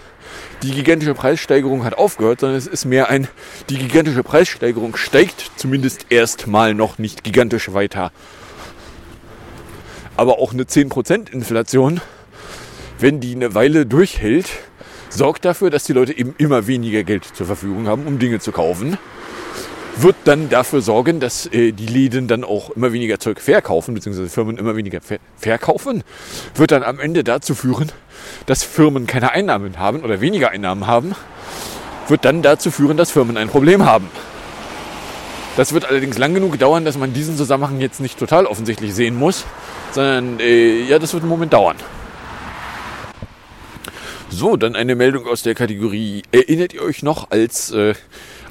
die 0.64 0.72
gigantische 0.72 1.14
Preissteigerung 1.14 1.84
hat 1.84 1.98
aufgehört, 1.98 2.40
sondern 2.40 2.58
es 2.58 2.68
ist 2.68 2.86
mehr 2.86 3.10
ein, 3.10 3.28
die 3.70 3.78
gigantische 3.78 4.24
Preissteigerung 4.24 4.96
steigt 4.96 5.52
zumindest 5.58 6.08
erstmal 6.10 6.74
noch 6.74 6.98
nicht 6.98 7.24
gigantisch 7.24 7.74
weiter. 7.74 8.12
Aber 10.18 10.40
auch 10.40 10.54
eine 10.54 10.64
10% 10.64 11.32
Inflation, 11.32 12.02
wenn 13.00 13.20
die 13.20 13.36
eine 13.36 13.54
Weile 13.54 13.86
durchhält, 13.86 14.48
sorgt 15.10 15.46
dafür, 15.46 15.70
dass 15.70 15.84
die 15.84 15.94
Leute 15.94 16.18
eben 16.18 16.34
immer 16.38 16.68
weniger 16.68 17.04
Geld 17.04 17.26
zur 17.26 17.46
Verfügung 17.46 17.88
haben, 17.88 18.06
um 18.06 18.20
Dinge 18.20 18.40
zu 18.40 18.52
kaufen. 18.52 18.98
Wird 19.98 20.16
dann 20.26 20.50
dafür 20.50 20.82
sorgen, 20.82 21.20
dass 21.22 21.46
äh, 21.48 21.72
die 21.72 21.86
Läden 21.86 22.28
dann 22.28 22.44
auch 22.44 22.70
immer 22.72 22.92
weniger 22.92 23.18
Zeug 23.20 23.40
verkaufen, 23.40 23.94
beziehungsweise 23.94 24.30
Firmen 24.30 24.58
immer 24.58 24.76
weniger 24.76 25.00
ver 25.00 25.20
verkaufen. 25.38 26.04
Wird 26.56 26.72
dann 26.72 26.84
am 26.84 27.00
Ende 27.00 27.24
dazu 27.24 27.56
führen, 27.56 27.92
dass 28.46 28.64
Firmen 28.64 29.08
keine 29.08 29.32
Einnahmen 29.32 29.80
haben 29.80 30.02
oder 30.04 30.20
weniger 30.20 30.50
Einnahmen 30.50 30.86
haben. 30.86 31.16
Wird 32.10 32.26
dann 32.26 32.42
dazu 32.42 32.72
führen, 32.72 32.98
dass 32.98 33.12
Firmen 33.12 33.38
ein 33.38 33.48
Problem 33.48 33.86
haben. 33.86 34.10
Das 35.56 35.74
wird 35.74 35.86
allerdings 35.86 36.18
lang 36.18 36.34
genug 36.34 36.60
dauern, 36.60 36.84
dass 36.84 36.98
man 36.98 37.14
diesen 37.14 37.38
Zusammenhang 37.38 37.80
jetzt 37.80 38.02
nicht 38.02 38.20
total 38.20 38.46
offensichtlich 38.46 38.94
sehen 38.94 39.16
muss, 39.16 39.46
sondern 39.94 40.42
äh, 40.42 40.82
ja, 40.84 41.00
das 41.00 41.14
wird 41.14 41.24
einen 41.24 41.30
Moment 41.30 41.54
dauern. 41.54 41.78
So, 44.30 44.58
dann 44.58 44.76
eine 44.76 44.96
Meldung 44.96 45.28
aus 45.28 45.44
der 45.44 45.56
Kategorie. 45.56 46.24
Erinnert 46.34 46.74
ihr 46.74 46.82
euch 46.82 47.04
noch, 47.04 47.32
als 47.32 47.72
äh, 47.72 47.94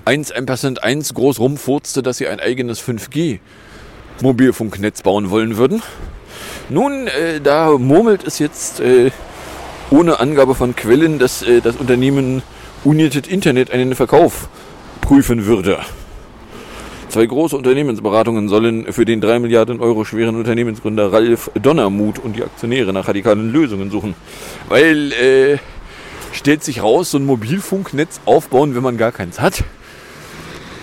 1 0.04 0.32
Ampersand 0.32 0.82
1 0.82 1.14
groß 1.14 1.38
rumfurzte, 1.40 2.02
dass 2.02 2.18
sie 2.18 2.28
ein 2.28 2.40
eigenes 2.40 2.80
5G 2.80 3.38
Mobilfunknetz 4.22 5.02
bauen 5.02 5.30
wollen 5.30 5.56
würden? 5.56 5.82
Nun, 6.68 7.06
äh, 7.06 7.40
da 7.40 7.70
murmelt 7.78 8.26
es 8.26 8.38
jetzt 8.38 8.80
äh, 8.80 9.10
ohne 9.90 10.20
Angabe 10.20 10.54
von 10.54 10.74
Quellen, 10.76 11.18
dass 11.18 11.42
äh, 11.42 11.60
das 11.60 11.76
Unternehmen 11.76 12.42
United 12.84 13.26
Internet 13.26 13.70
einen 13.70 13.94
Verkauf 13.94 14.48
prüfen 15.00 15.46
würde. 15.46 15.78
Zwei 17.08 17.26
große 17.26 17.56
Unternehmensberatungen 17.56 18.48
sollen 18.48 18.92
für 18.92 19.04
den 19.04 19.20
3 19.20 19.38
Milliarden 19.38 19.80
Euro 19.80 20.04
schweren 20.04 20.36
Unternehmensgründer 20.36 21.12
Ralf 21.12 21.50
Donnermuth 21.54 22.18
und 22.18 22.34
die 22.36 22.42
Aktionäre 22.42 22.92
nach 22.92 23.06
radikalen 23.06 23.52
Lösungen 23.52 23.90
suchen. 23.90 24.14
Weil, 24.68 25.12
äh, 25.12 25.58
stellt 26.32 26.64
sich 26.64 26.82
raus, 26.82 27.12
so 27.12 27.18
ein 27.18 27.24
Mobilfunknetz 27.24 28.20
aufbauen, 28.24 28.74
wenn 28.74 28.82
man 28.82 28.96
gar 28.96 29.12
keins 29.12 29.40
hat, 29.40 29.62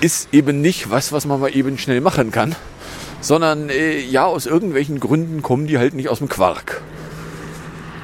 ist 0.02 0.34
eben 0.34 0.62
nicht 0.62 0.90
was, 0.90 1.12
was 1.12 1.26
man 1.26 1.40
mal 1.40 1.56
eben 1.56 1.78
schnell 1.78 2.02
machen 2.02 2.32
kann, 2.32 2.56
sondern 3.22 3.70
äh, 3.70 4.00
ja, 4.00 4.26
aus 4.26 4.46
irgendwelchen 4.46 5.00
Gründen 5.00 5.42
kommen 5.42 5.68
die 5.68 5.78
halt 5.78 5.94
nicht 5.94 6.10
aus 6.10 6.18
dem 6.18 6.28
Quark. 6.28 6.82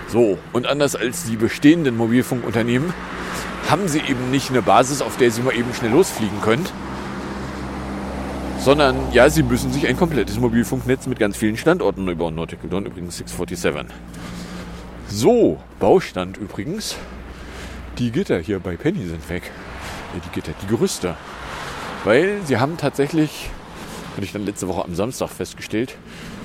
So, 0.08 0.38
und 0.54 0.68
anders 0.68 0.96
als 0.96 1.26
die 1.26 1.36
bestehenden 1.36 1.98
Mobilfunkunternehmen 1.98 2.94
haben 3.70 3.88
sie 3.88 4.00
eben 4.00 4.32
nicht 4.32 4.52
eine 4.52 4.62
Basis, 4.62 5.02
auf 5.02 5.18
der 5.18 5.32
sie 5.32 5.42
mal 5.42 5.54
eben 5.54 5.74
schnell 5.74 5.92
losfliegen 5.92 6.40
können, 6.42 6.66
sondern 8.60 8.96
ja, 9.12 9.30
sie 9.30 9.44
müssen 9.44 9.74
sich 9.74 9.88
ein 9.88 9.98
komplettes 9.98 10.40
Mobilfunknetz 10.40 11.08
mit 11.08 11.20
ganz 11.20 11.36
vielen 11.36 11.58
Standorten 11.58 12.06
neu 12.06 12.16
bauen. 12.16 12.36
Nautical 12.36 12.70
Dawn 12.70 12.86
übrigens 12.86 13.18
647. 13.18 13.96
So, 15.10 15.58
Baustand 15.80 16.38
übrigens. 16.38 16.96
Die 17.98 18.12
Gitter 18.12 18.40
hier 18.40 18.60
bei 18.60 18.76
Penny 18.76 19.06
sind 19.08 19.28
weg. 19.30 19.52
Ja, 20.14 20.22
die 20.24 20.30
Gitter, 20.30 20.52
die 20.62 20.68
Gerüste. 20.68 21.16
Weil 22.08 22.40
sie 22.46 22.58
haben 22.58 22.78
tatsächlich, 22.78 23.50
hatte 24.14 24.24
ich 24.24 24.32
dann 24.32 24.46
letzte 24.46 24.70
Woche 24.70 24.86
am 24.86 24.96
Samstag 24.96 25.28
festgestellt, 25.28 25.98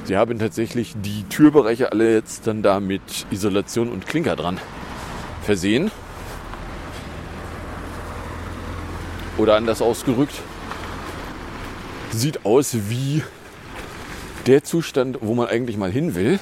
sie 0.02 0.16
haben 0.16 0.40
tatsächlich 0.40 0.94
die 0.96 1.22
Türbereiche 1.28 1.92
alle 1.92 2.12
jetzt 2.12 2.48
dann 2.48 2.64
da 2.64 2.80
mit 2.80 3.26
Isolation 3.30 3.88
und 3.88 4.04
Klinker 4.04 4.34
dran 4.34 4.58
versehen. 5.44 5.92
Oder 9.38 9.54
anders 9.54 9.82
ausgerückt, 9.82 10.34
sieht 12.10 12.44
aus 12.44 12.74
wie 12.88 13.22
der 14.46 14.64
Zustand, 14.64 15.18
wo 15.20 15.36
man 15.36 15.46
eigentlich 15.46 15.76
mal 15.76 15.92
hin 15.92 16.16
will. 16.16 16.40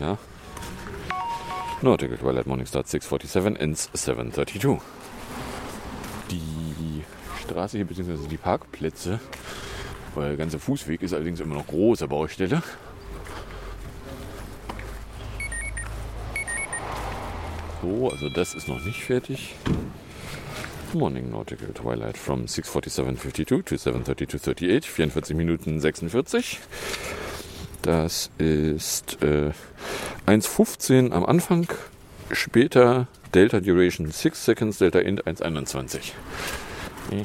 Ja. 0.00 0.16
Nautical 1.82 2.16
Twilight 2.16 2.46
Morningstar 2.46 2.84
647 2.86 3.60
ends 3.60 3.90
732. 3.92 4.80
Die 6.30 7.04
Straße 7.42 7.78
hier, 7.78 7.86
beziehungsweise 7.86 8.28
die 8.28 8.36
Parkplätze, 8.36 9.20
weil 10.14 10.28
der 10.28 10.36
ganze 10.36 10.58
Fußweg 10.58 11.02
ist 11.02 11.14
allerdings 11.14 11.40
immer 11.40 11.54
noch 11.54 11.66
große 11.66 12.06
Baustelle. 12.08 12.62
So, 17.80 18.10
also 18.10 18.28
das 18.28 18.54
ist 18.54 18.68
noch 18.68 18.84
nicht 18.84 19.02
fertig. 19.04 19.54
Morning 20.94 21.30
Nautical 21.30 21.72
Twilight 21.72 22.16
from 22.16 22.44
647.52 22.44 23.64
to 23.64 23.74
732.38, 23.76 24.84
44 24.84 25.36
Minuten 25.36 25.80
46. 25.80 26.60
Das 27.82 28.30
ist 28.38 29.22
äh, 29.22 29.52
1.15 30.26 31.12
am 31.12 31.24
Anfang, 31.24 31.68
später 32.32 33.06
Delta 33.34 33.60
Duration 33.60 34.10
6 34.10 34.44
Seconds, 34.44 34.78
Delta 34.78 35.00
Int 35.00 35.24
1.21. 35.26 36.12
Nee, 37.10 37.24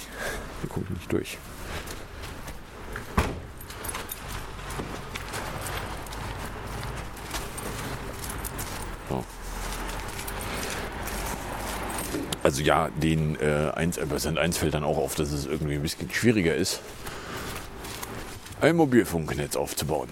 wir 0.62 0.70
gucken 0.70 0.96
nicht 0.96 1.12
durch. 1.12 1.38
So. 9.10 9.24
Also 12.44 12.62
ja, 12.62 12.90
den 12.90 13.40
äh, 13.40 13.72
1 13.74 13.98
Percent 13.98 14.38
1 14.38 14.58
fällt 14.58 14.74
dann 14.74 14.84
auch 14.84 14.98
auf, 14.98 15.16
dass 15.16 15.32
es 15.32 15.46
irgendwie 15.46 15.76
ein 15.76 15.82
bisschen 15.82 16.12
schwieriger 16.12 16.56
ist, 16.56 16.82
ein 18.60 18.76
Mobilfunknetz 18.76 19.56
aufzubauen. 19.56 20.10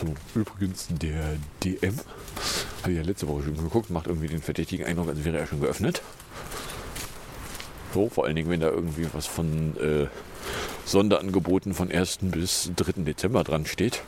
So, 0.00 0.14
übrigens 0.34 0.86
der 0.88 1.36
DM, 1.62 1.98
habe 2.82 2.92
ich 2.92 2.98
ja 2.98 3.04
letzte 3.04 3.28
Woche 3.28 3.42
schon 3.42 3.56
geguckt, 3.56 3.90
macht 3.90 4.06
irgendwie 4.06 4.28
den 4.28 4.42
verdächtigen 4.42 4.86
Eindruck, 4.86 5.08
als 5.08 5.24
wäre 5.24 5.38
er 5.38 5.46
schon 5.46 5.60
geöffnet. 5.60 6.02
So, 7.92 8.08
vor 8.08 8.24
allen 8.24 8.36
Dingen, 8.36 8.50
wenn 8.50 8.60
da 8.60 8.68
irgendwie 8.68 9.06
was 9.12 9.26
von 9.26 9.76
äh, 9.78 10.06
Sonderangeboten 10.84 11.74
von 11.74 11.90
1. 11.90 12.18
bis 12.22 12.70
3. 12.76 13.02
Dezember 13.02 13.44
dran 13.44 13.66
steht, 13.66 14.02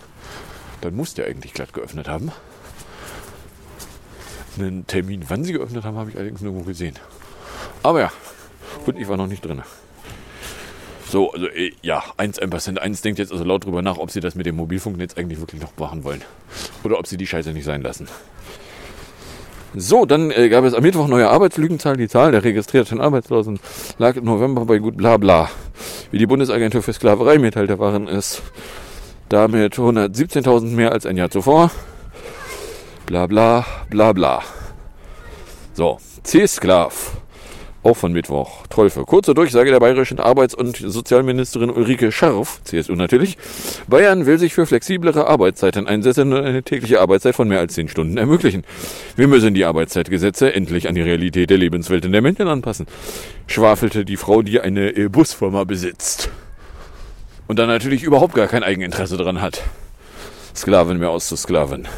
dann 0.81 0.95
muss 0.95 1.15
der 1.15 1.27
eigentlich 1.27 1.53
glatt 1.53 1.73
geöffnet 1.73 2.09
haben. 2.09 2.33
Einen 4.59 4.87
Termin, 4.87 5.25
wann 5.29 5.45
sie 5.45 5.53
geöffnet 5.53 5.85
haben, 5.85 5.97
habe 5.97 6.11
ich 6.11 6.17
allerdings 6.17 6.41
nirgendwo 6.41 6.65
gesehen. 6.65 6.99
Aber 7.83 8.01
ja, 8.01 8.13
gut, 8.85 8.97
ich 8.99 9.09
war 9.09 9.17
noch 9.17 9.27
nicht 9.27 9.45
drin. 9.45 9.63
So, 11.09 11.33
also 11.33 11.47
äh, 11.49 11.73
ja, 11.83 12.03
1 12.17 12.39
Ampersand 12.39 12.79
1 12.81 13.03
denkt 13.03 13.19
jetzt 13.19 13.33
also 13.33 13.45
laut 13.45 13.65
drüber 13.65 13.83
nach, 13.83 13.99
ob 13.99 14.11
sie 14.11 14.21
das 14.21 14.35
mit 14.35 14.47
dem 14.47 14.57
Mobilfunknetz 14.57 15.17
eigentlich 15.17 15.41
wirklich 15.41 15.61
noch 15.61 15.77
machen 15.77 16.05
wollen. 16.05 16.23
Oder 16.85 16.99
ob 16.99 17.07
sie 17.07 17.17
die 17.17 17.27
Scheiße 17.27 17.53
nicht 17.53 17.65
sein 17.65 17.83
lassen. 17.83 18.09
So, 19.75 20.05
dann 20.05 20.31
äh, 20.31 20.49
gab 20.49 20.65
es 20.65 20.75
am 20.75 20.83
Mittwoch 20.83 21.09
neue 21.09 21.31
Arbeitslügenzahl. 21.31 21.97
Die 21.97 22.09
Zahl 22.09 22.33
der 22.33 22.45
registrierten 22.45 23.01
Arbeitslosen 23.01 23.59
lag 23.99 24.17
im 24.17 24.25
November 24.25 24.67
bei 24.67 24.79
gut 24.79 24.97
bla 24.97 25.17
bla. 25.17 25.49
Wie 26.11 26.19
die 26.19 26.27
Bundesagentur 26.27 26.83
für 26.83 26.93
Sklaverei 26.93 27.39
mitteilte, 27.39 27.79
waren 27.79 28.07
es 28.07 28.43
damit 29.31 29.75
117.000 29.75 30.75
mehr 30.75 30.93
als 30.93 31.07
ein 31.07 31.17
Jahr 31.17 31.31
zuvor. 31.31 31.71
Bla 33.07 33.27
bla 33.27 33.65
bla 33.89 34.13
bla. 34.13 34.43
So, 35.73 35.99
C-Sklav 36.23 37.22
Auch 37.85 37.97
von 37.97 38.13
Mittwoch. 38.13 38.67
Trolfe. 38.69 39.03
Kurze 39.05 39.35
Durchsage 39.35 39.73
der 39.73 39.81
bayerischen 39.81 40.21
Arbeits- 40.21 40.55
und 40.55 40.77
Sozialministerin 40.77 41.69
Ulrike 41.69 42.13
Scharf, 42.13 42.61
CSU 42.63 42.95
natürlich. 42.95 43.37
Bayern 43.89 44.25
will 44.25 44.39
sich 44.39 44.55
für 44.55 44.67
flexiblere 44.67 45.27
Arbeitszeiten 45.27 45.89
einsetzen 45.89 46.33
und 46.33 46.45
eine 46.45 46.63
tägliche 46.63 47.01
Arbeitszeit 47.01 47.35
von 47.35 47.49
mehr 47.49 47.59
als 47.59 47.75
10 47.75 47.89
Stunden 47.89 48.19
ermöglichen. 48.19 48.63
Wir 49.17 49.27
müssen 49.27 49.55
die 49.55 49.65
Arbeitszeitgesetze 49.65 50.55
endlich 50.55 50.89
an 50.89 50.95
die 50.95 51.01
Realität 51.01 51.51
der 51.51 51.59
Lebenswelten 51.59 52.13
der 52.13 52.23
Menschen 52.23 52.47
anpassen. 52.47 52.87
Schwafelte 53.49 54.05
die 54.05 54.17
Frau, 54.17 54.43
die 54.43 54.61
eine 54.61 54.97
äh, 54.97 55.09
Busfirma 55.09 55.65
besitzt. 55.65 56.31
Und 57.49 57.59
dann 57.59 57.67
natürlich 57.67 58.05
überhaupt 58.05 58.35
gar 58.35 58.47
kein 58.47 58.63
Eigeninteresse 58.63 59.17
daran 59.17 59.41
hat. 59.41 59.61
Sklaven 60.55 60.99
mehr 60.99 61.11
auszusklaven. 61.11 61.89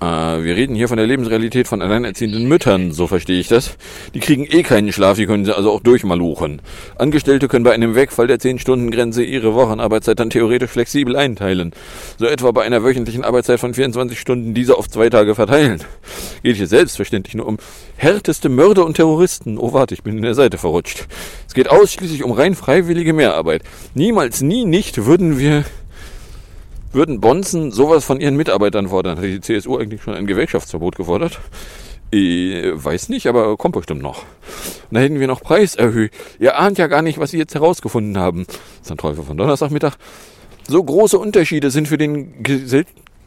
Äh, 0.00 0.04
wir 0.04 0.56
reden 0.56 0.76
hier 0.76 0.88
von 0.88 0.96
der 0.96 1.06
Lebensrealität 1.06 1.66
von 1.66 1.82
alleinerziehenden 1.82 2.46
Müttern, 2.46 2.92
so 2.92 3.06
verstehe 3.06 3.40
ich 3.40 3.48
das. 3.48 3.76
Die 4.14 4.20
kriegen 4.20 4.44
eh 4.44 4.62
keinen 4.62 4.92
Schlaf, 4.92 5.16
die 5.16 5.26
können 5.26 5.44
sie 5.44 5.56
also 5.56 5.72
auch 5.72 5.80
durchmaluchen. 5.80 6.62
Angestellte 6.96 7.48
können 7.48 7.64
bei 7.64 7.72
einem 7.72 7.94
Wegfall 7.94 8.28
der 8.28 8.38
10-Stunden-Grenze 8.38 9.24
ihre 9.24 9.54
Wochenarbeitszeit 9.54 10.20
dann 10.20 10.30
theoretisch 10.30 10.70
flexibel 10.70 11.16
einteilen. 11.16 11.72
So 12.16 12.26
etwa 12.26 12.52
bei 12.52 12.62
einer 12.62 12.84
wöchentlichen 12.84 13.24
Arbeitszeit 13.24 13.58
von 13.58 13.74
24 13.74 14.20
Stunden 14.20 14.54
diese 14.54 14.76
auf 14.76 14.88
zwei 14.88 15.10
Tage 15.10 15.34
verteilen. 15.34 15.82
Geht 16.42 16.56
hier 16.56 16.68
selbstverständlich 16.68 17.34
nur 17.34 17.46
um 17.46 17.58
härteste 17.96 18.48
Mörder 18.48 18.86
und 18.86 18.94
Terroristen. 18.94 19.58
Oh 19.58 19.72
warte, 19.72 19.94
ich 19.94 20.04
bin 20.04 20.16
in 20.16 20.22
der 20.22 20.34
Seite 20.34 20.58
verrutscht. 20.58 21.06
Es 21.48 21.54
geht 21.54 21.70
ausschließlich 21.70 22.22
um 22.22 22.30
rein 22.30 22.54
freiwillige 22.54 23.12
Mehrarbeit. 23.12 23.62
Niemals, 23.94 24.42
nie, 24.42 24.64
nicht 24.64 25.06
würden 25.06 25.38
wir 25.38 25.64
würden 26.98 27.20
Bonzen 27.20 27.70
sowas 27.70 28.04
von 28.04 28.20
ihren 28.20 28.36
Mitarbeitern 28.36 28.88
fordern? 28.88 29.18
Hat 29.18 29.24
die 29.24 29.40
CSU 29.40 29.78
eigentlich 29.78 30.02
schon 30.02 30.14
ein 30.14 30.26
Gewerkschaftsverbot 30.26 30.96
gefordert? 30.96 31.38
Ich 32.10 32.72
weiß 32.72 33.08
nicht, 33.08 33.28
aber 33.28 33.56
kommt 33.56 33.76
bestimmt 33.76 34.02
noch. 34.02 34.24
Und 34.90 34.94
da 34.96 35.00
hätten 35.00 35.20
wir 35.20 35.28
noch 35.28 35.40
Preiserhöhung. 35.40 36.08
Ihr 36.40 36.58
ahnt 36.58 36.76
ja 36.76 36.88
gar 36.88 37.02
nicht, 37.02 37.18
was 37.18 37.30
sie 37.30 37.38
jetzt 37.38 37.54
herausgefunden 37.54 38.18
haben. 38.18 38.46
Das 38.46 38.56
ist 38.82 38.90
ein 38.90 38.98
Teufel 38.98 39.22
von 39.22 39.36
Donnerstagmittag. 39.36 39.94
So 40.66 40.82
große 40.82 41.18
Unterschiede 41.18 41.70
sind 41.70 41.86
für 41.86 41.98
den 41.98 42.42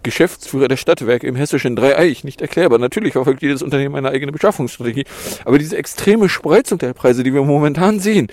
Geschäftsführer 0.03 0.67
der 0.67 0.77
Stadtwerke 0.77 1.27
im 1.27 1.35
hessischen 1.35 1.75
Dreieich 1.75 2.23
nicht 2.23 2.41
erklärbar. 2.41 2.79
Natürlich 2.79 3.13
verfolgt 3.13 3.41
jedes 3.41 3.61
Unternehmen 3.61 3.95
eine 3.95 4.09
eigene 4.09 4.31
Beschaffungsstrategie. 4.31 5.05
Aber 5.45 5.57
diese 5.57 5.77
extreme 5.77 6.29
Spreizung 6.29 6.79
der 6.79 6.93
Preise, 6.93 7.23
die 7.23 7.33
wir 7.33 7.43
momentan 7.43 7.99
sehen, 7.99 8.27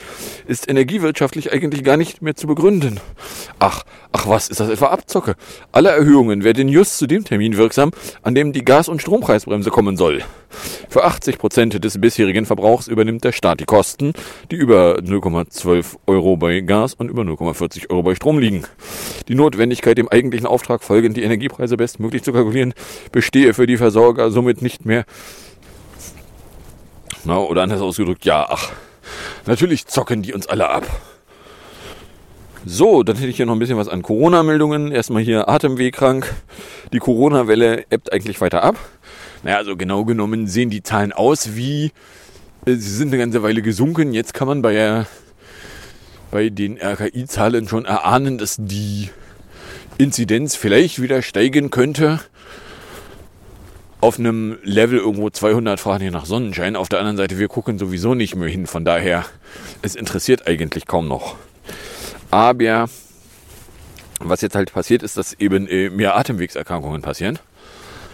ist 0.47 0.69
energiewirtschaftlich 0.69 1.53
eigentlich 1.53 1.85
gar 1.85 1.97
nicht 1.97 2.23
mehr 2.23 2.35
zu 2.35 2.47
begründen. 2.47 3.01
Ach, 3.59 3.85
ach 4.13 4.27
was, 4.29 4.49
ist 4.49 4.61
das 4.61 4.69
etwa 4.69 4.87
Abzocke? 4.87 5.35
Alle 5.73 5.91
Erhöhungen 5.91 6.45
werden 6.45 6.69
just 6.69 6.99
zu 6.99 7.07
dem 7.07 7.25
Termin 7.25 7.57
wirksam, 7.57 7.91
an 8.23 8.35
dem 8.35 8.53
die 8.53 8.65
Gas- 8.65 8.89
und 8.89 9.03
Strompreisbremse 9.03 9.71
kommen 9.71 9.97
soll. 9.97 10.23
Für 10.89 11.05
80 11.05 11.39
Prozent 11.39 11.85
des 11.85 12.01
bisherigen 12.01 12.47
Verbrauchs 12.47 12.89
übernimmt 12.89 13.25
der 13.25 13.33
Staat 13.33 13.61
die 13.61 13.65
Kosten, 13.65 14.13
die 14.51 14.57
über 14.57 14.99
0,12 14.99 15.97
Euro 16.07 16.37
bei 16.37 16.61
Gas 16.61 16.95
und 16.95 17.11
über 17.11 17.23
0,40 17.23 17.91
Euro 17.91 18.03
bei 18.03 18.15
Strom 18.15 18.39
liegen. 18.39 18.65
Die 19.29 19.35
Notwendigkeit, 19.35 19.99
dem 19.99 20.09
eigentlichen 20.09 20.47
Auftrag 20.47 20.83
folgend 20.83 21.17
die 21.17 21.23
Energiepreise 21.23 21.77
bestmöglich 21.77 22.23
zu 22.23 22.33
kalkulieren, 22.33 22.75
bestehe 23.13 23.53
für 23.55 23.67
die 23.67 23.77
Versorger 23.77 24.31
somit 24.31 24.63
nicht 24.63 24.87
mehr. 24.87 25.05
Na, 27.25 27.39
oder 27.39 27.63
anders 27.63 27.81
ausgedrückt, 27.81 28.25
ja, 28.25 28.47
ach. 28.49 28.73
Natürlich 29.47 29.87
zocken 29.87 30.23
die 30.23 30.33
uns 30.33 30.47
alle 30.47 30.69
ab. 30.69 30.87
So, 32.65 33.03
dann 33.03 33.17
hätte 33.17 33.29
ich 33.29 33.37
hier 33.37 33.47
noch 33.47 33.55
ein 33.55 33.59
bisschen 33.59 33.79
was 33.79 33.89
an 33.89 34.03
Corona-Meldungen. 34.03 34.93
Erstmal 34.93 35.23
hier 35.23 35.49
Atemweh 35.49 35.91
krank. 35.91 36.35
Die 36.93 36.99
Corona-Welle 36.99 37.85
ebbt 37.91 38.13
eigentlich 38.13 38.41
weiter 38.41 38.63
ab. 38.63 38.77
Naja, 39.43 39.57
also 39.57 39.77
genau 39.77 40.05
genommen 40.05 40.47
sehen 40.47 40.71
die 40.71 40.83
Zahlen 40.83 41.13
aus 41.13 41.55
wie, 41.55 41.93
äh, 42.67 42.75
sie 42.75 42.97
sind 42.97 43.09
eine 43.09 43.19
ganze 43.19 43.43
Weile 43.43 43.63
gesunken. 43.63 44.13
Jetzt 44.13 44.35
kann 44.35 44.49
man 44.49 44.63
bei, 44.63 44.77
äh, 44.77 45.05
bei 46.31 46.49
den 46.51 46.79
RKI-Zahlen 46.79 47.69
schon 47.69 47.85
erahnen, 47.85 48.39
dass 48.39 48.57
die 48.59 49.11
Inzidenz 49.97 50.57
vielleicht 50.57 51.01
wieder 51.01 51.23
steigen 51.23 51.71
könnte. 51.71 52.21
Auf 54.01 54.19
einem 54.19 54.59
Level 54.63 54.99
irgendwo 54.99 55.29
200 55.29 55.81
fahren 55.81 56.01
hier 56.01 56.13
nach 56.13 56.25
Sonnenschein. 56.27 56.77
Auf 56.77 56.89
der 56.89 57.01
anderen 57.01 57.17
Seite, 57.17 57.39
wir 57.39 57.49
gucken 57.49 57.79
sowieso 57.79 58.15
nicht 58.15 58.37
mehr 58.37 58.49
hin. 58.49 58.69
Von 58.69 58.85
daher, 58.85 59.25
es 59.83 59.97
interessiert 59.97 60.47
eigentlich 60.47 60.87
kaum 60.87 61.09
noch. 61.09 61.37
Aber 62.31 62.89
was 64.21 64.41
jetzt 64.41 64.55
halt 64.55 64.73
passiert, 64.73 65.03
ist, 65.03 65.17
dass 65.17 65.33
eben 65.35 65.67
äh, 65.69 65.91
mehr 65.91 66.17
Atemwegserkrankungen 66.17 67.03
passieren. 67.03 67.39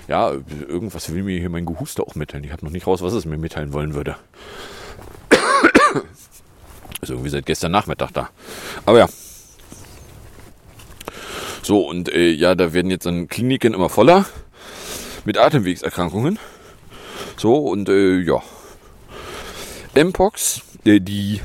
Ja, 0.08 0.32
irgendwas 0.68 1.12
will 1.12 1.22
mir 1.22 1.38
hier 1.38 1.48
mein 1.48 1.64
Gehuster 1.64 2.02
auch 2.02 2.14
mitteilen. 2.14 2.44
Ich 2.44 2.52
habe 2.52 2.64
noch 2.64 2.72
nicht 2.72 2.86
raus, 2.86 3.02
was 3.02 3.14
es 3.14 3.24
mir 3.24 3.38
mitteilen 3.38 3.72
wollen 3.72 3.94
würde. 3.94 4.16
Ist 7.00 7.10
irgendwie 7.10 7.30
seit 7.30 7.46
gestern 7.46 7.72
Nachmittag 7.72 8.12
da. 8.12 8.30
Aber 8.84 8.98
ja. 8.98 9.08
So, 11.62 11.88
und 11.88 12.12
äh, 12.12 12.30
ja, 12.30 12.54
da 12.54 12.74
werden 12.74 12.90
jetzt 12.90 13.06
dann 13.06 13.28
Kliniken 13.28 13.72
immer 13.72 13.88
voller 13.88 14.26
mit 15.24 15.38
Atemwegserkrankungen. 15.38 16.38
So, 17.36 17.56
und 17.56 17.88
äh, 17.88 18.20
ja. 18.20 18.42
Mpox, 19.94 20.60
äh, 20.84 21.00
die 21.00 21.40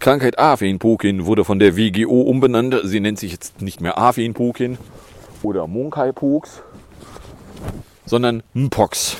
Krankheit 0.00 0.38
Afenpokin 0.38 1.26
wurde 1.26 1.44
von 1.44 1.58
der 1.58 1.76
WGO 1.76 2.22
umbenannt. 2.22 2.74
Sie 2.84 3.00
nennt 3.00 3.18
sich 3.18 3.32
jetzt 3.32 3.60
nicht 3.60 3.80
mehr 3.80 3.98
Afenpokin 3.98 4.78
oder 5.42 5.66
Monkeypox, 5.66 6.62
sondern 8.08 8.42
Mpox. 8.54 9.16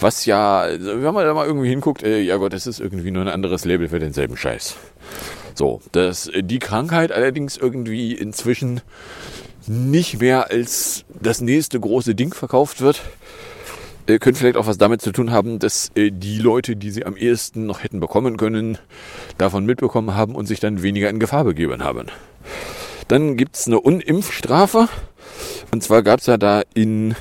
Was 0.00 0.26
ja, 0.26 0.66
wenn 0.78 1.14
man 1.14 1.24
da 1.24 1.32
mal 1.32 1.46
irgendwie 1.46 1.68
hinguckt, 1.68 2.02
äh, 2.02 2.20
ja 2.20 2.36
Gott, 2.36 2.52
das 2.52 2.66
ist 2.66 2.80
irgendwie 2.80 3.10
nur 3.10 3.22
ein 3.22 3.28
anderes 3.28 3.64
Label 3.64 3.88
für 3.88 3.98
denselben 3.98 4.36
Scheiß. 4.36 4.76
So, 5.54 5.80
dass 5.92 6.30
die 6.34 6.58
Krankheit 6.58 7.12
allerdings 7.12 7.56
irgendwie 7.56 8.12
inzwischen 8.12 8.82
nicht 9.66 10.20
mehr 10.20 10.50
als 10.50 11.04
das 11.08 11.40
nächste 11.40 11.80
große 11.80 12.14
Ding 12.14 12.34
verkauft 12.34 12.82
wird, 12.82 13.02
äh, 14.06 14.18
könnte 14.18 14.38
vielleicht 14.38 14.56
auch 14.56 14.66
was 14.66 14.78
damit 14.78 15.00
zu 15.02 15.12
tun 15.12 15.30
haben, 15.30 15.58
dass 15.58 15.90
äh, 15.94 16.10
die 16.10 16.38
Leute, 16.38 16.76
die 16.76 16.90
sie 16.90 17.06
am 17.06 17.16
ehesten 17.16 17.66
noch 17.66 17.82
hätten 17.82 18.00
bekommen 18.00 18.36
können, 18.36 18.78
davon 19.38 19.64
mitbekommen 19.64 20.14
haben 20.14 20.34
und 20.34 20.46
sich 20.46 20.60
dann 20.60 20.82
weniger 20.82 21.10
in 21.10 21.18
Gefahr 21.18 21.44
begeben 21.44 21.82
haben. 21.82 22.06
Dann 23.08 23.36
gibt's 23.36 23.66
eine 23.66 23.80
Unimpfstrafe. 23.80 24.88
Und 25.70 25.82
zwar 25.82 26.02
gab's 26.02 26.26
ja 26.26 26.36
da 26.36 26.62
in, 26.74 27.14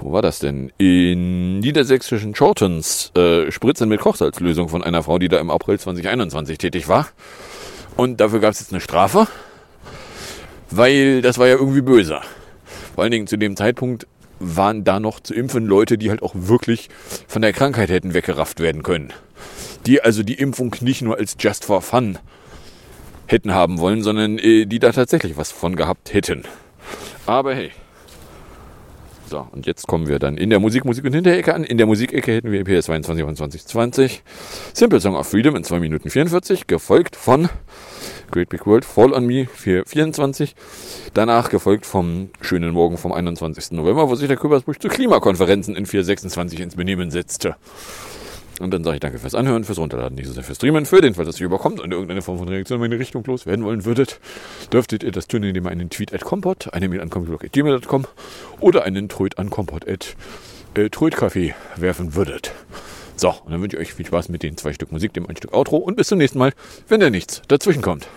wo 0.00 0.12
war 0.12 0.22
das 0.22 0.38
denn? 0.38 0.72
In 0.78 1.60
niedersächsischen 1.60 2.34
Shortens 2.34 3.12
äh, 3.16 3.50
Spritzen 3.50 3.88
mit 3.88 4.00
Kochsalzlösung 4.00 4.68
von 4.68 4.82
einer 4.82 5.02
Frau, 5.02 5.18
die 5.18 5.28
da 5.28 5.38
im 5.38 5.50
April 5.50 5.78
2021 5.78 6.58
tätig 6.58 6.88
war. 6.88 7.08
Und 7.96 8.20
dafür 8.20 8.40
gab's 8.40 8.60
jetzt 8.60 8.72
eine 8.72 8.80
Strafe, 8.80 9.26
weil 10.70 11.22
das 11.22 11.38
war 11.38 11.46
ja 11.46 11.54
irgendwie 11.54 11.82
böse. 11.82 12.20
Vor 12.94 13.04
allen 13.04 13.12
Dingen 13.12 13.26
zu 13.26 13.36
dem 13.36 13.56
Zeitpunkt 13.56 14.06
waren 14.38 14.84
da 14.84 14.98
noch 14.98 15.20
zu 15.20 15.34
impfen 15.34 15.66
Leute, 15.66 15.98
die 15.98 16.10
halt 16.10 16.22
auch 16.22 16.34
wirklich 16.34 16.88
von 17.28 17.42
der 17.42 17.52
Krankheit 17.52 17.90
hätten 17.90 18.12
weggerafft 18.12 18.60
werden 18.60 18.82
können. 18.82 19.12
Die 19.86 20.02
also 20.02 20.22
die 20.22 20.34
Impfung 20.34 20.74
nicht 20.80 21.02
nur 21.02 21.16
als 21.16 21.36
just 21.38 21.64
for 21.64 21.80
fun 21.82 22.18
hätten 23.26 23.54
haben 23.54 23.78
wollen, 23.78 24.02
sondern 24.02 24.38
äh, 24.38 24.66
die 24.66 24.78
da 24.78 24.92
tatsächlich 24.92 25.36
was 25.36 25.52
von 25.52 25.76
gehabt 25.76 26.12
hätten. 26.12 26.44
Aber 27.26 27.54
hey. 27.54 27.70
So, 29.28 29.46
und 29.50 29.66
jetzt 29.66 29.86
kommen 29.86 30.08
wir 30.08 30.18
dann 30.18 30.36
in 30.36 30.50
der 30.50 30.60
Musik, 30.60 30.84
Musik 30.84 31.04
und 31.06 31.14
Hinterecke 31.14 31.54
an. 31.54 31.64
In 31.64 31.78
der 31.78 31.86
Musikecke 31.86 32.32
hätten 32.32 32.52
wir 32.52 32.64
PS 32.64 32.86
22 32.86 33.24
von 33.24 33.34
2020. 33.34 34.22
Simple 34.74 35.00
Song 35.00 35.14
of 35.16 35.26
Freedom 35.26 35.56
in 35.56 35.64
2 35.64 35.78
Minuten 35.78 36.10
44, 36.10 36.66
gefolgt 36.66 37.16
von 37.16 37.48
Great 38.30 38.50
Big 38.50 38.66
World 38.66 38.84
Fall 38.84 39.14
on 39.14 39.24
Me 39.24 39.46
für 39.46 39.84
24. 39.86 40.54
Danach 41.14 41.48
gefolgt 41.48 41.86
vom 41.86 42.28
schönen 42.42 42.72
Morgen 42.72 42.98
vom 42.98 43.12
21. 43.12 43.72
November, 43.72 44.10
wo 44.10 44.14
sich 44.16 44.28
der 44.28 44.36
Köbersbusch 44.36 44.78
zu 44.80 44.88
Klimakonferenzen 44.88 45.76
in 45.76 45.86
426 45.86 46.60
ins 46.60 46.76
Benehmen 46.76 47.10
setzte. 47.10 47.56
Und 48.60 48.72
dann 48.72 48.84
sage 48.84 48.96
ich 48.96 49.00
danke 49.00 49.18
fürs 49.18 49.34
Anhören, 49.34 49.64
fürs 49.64 49.78
Runterladen, 49.78 50.22
so 50.24 50.32
sehr 50.32 50.44
fürs 50.44 50.58
Streamen. 50.58 50.86
Für 50.86 51.00
den 51.00 51.14
Fall, 51.14 51.24
dass 51.24 51.40
ihr 51.40 51.46
überkommt 51.46 51.80
und 51.80 51.90
irgendeine 51.90 52.22
Form 52.22 52.38
von 52.38 52.48
Reaktion 52.48 52.76
in 52.76 52.80
meine 52.80 52.98
Richtung 52.98 53.24
loswerden 53.24 53.64
wollen 53.64 53.84
würdet, 53.84 54.20
dürftet 54.72 55.02
ihr 55.02 55.12
das 55.12 55.26
tun, 55.26 55.42
indem 55.42 55.64
ihr 55.64 55.70
einen 55.70 55.90
Tweet 55.90 56.12
at 56.12 56.22
Compot, 56.22 56.72
eine 56.72 56.88
Mail 56.88 57.00
an 57.00 57.10
compot.gmail.com 57.10 58.06
oder 58.60 58.84
einen 58.84 59.08
Tweet 59.08 59.38
an 59.38 59.50
Compot 59.50 59.88
at 59.88 60.16
äh, 60.74 60.90
werfen 61.76 62.14
würdet. 62.14 62.52
So, 63.16 63.30
und 63.30 63.52
dann 63.52 63.62
wünsche 63.62 63.76
ich 63.76 63.82
euch 63.82 63.94
viel 63.94 64.06
Spaß 64.06 64.28
mit 64.28 64.42
den 64.42 64.56
zwei 64.56 64.72
Stück 64.72 64.92
Musik, 64.92 65.12
dem 65.12 65.28
ein 65.28 65.36
Stück 65.36 65.52
Outro 65.52 65.76
und 65.76 65.96
bis 65.96 66.08
zum 66.08 66.18
nächsten 66.18 66.38
Mal, 66.38 66.52
wenn 66.88 67.00
da 67.00 67.10
nichts 67.10 67.42
dazwischen 67.48 67.82
kommt. 67.82 68.08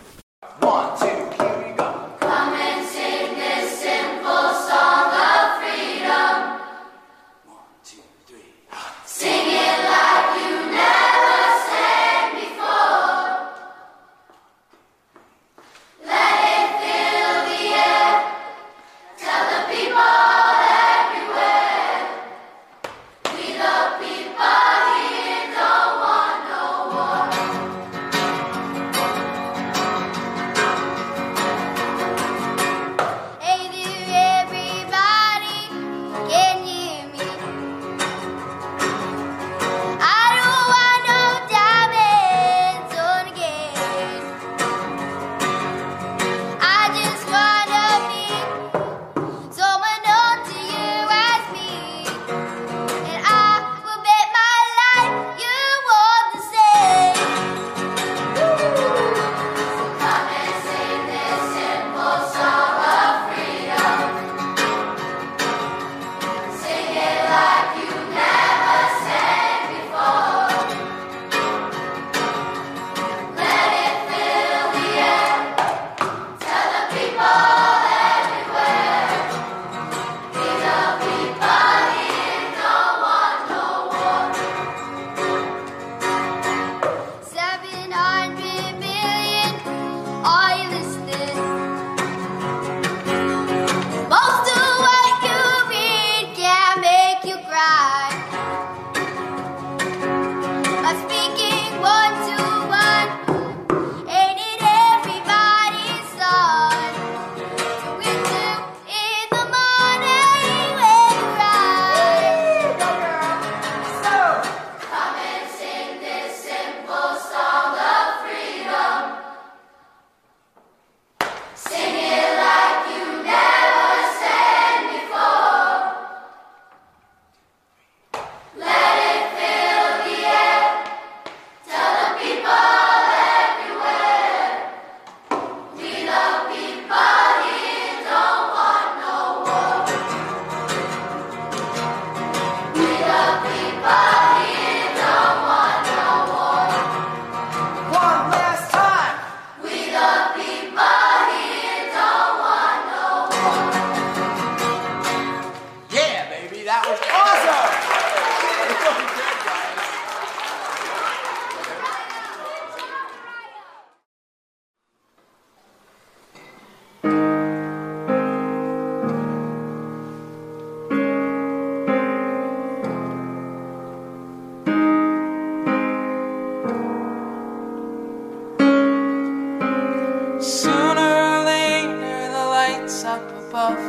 Sooner 180.45 181.01
or 181.01 181.43
later, 181.43 182.29
the 182.29 182.45
lights 182.45 183.03
up 183.03 183.27
above 183.31 183.81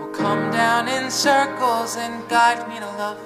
will 0.00 0.08
come 0.08 0.50
down 0.50 0.88
in 0.88 1.12
circles 1.12 1.94
and 1.94 2.28
guide 2.28 2.68
me 2.68 2.80
to 2.80 2.90
love. 2.98 3.20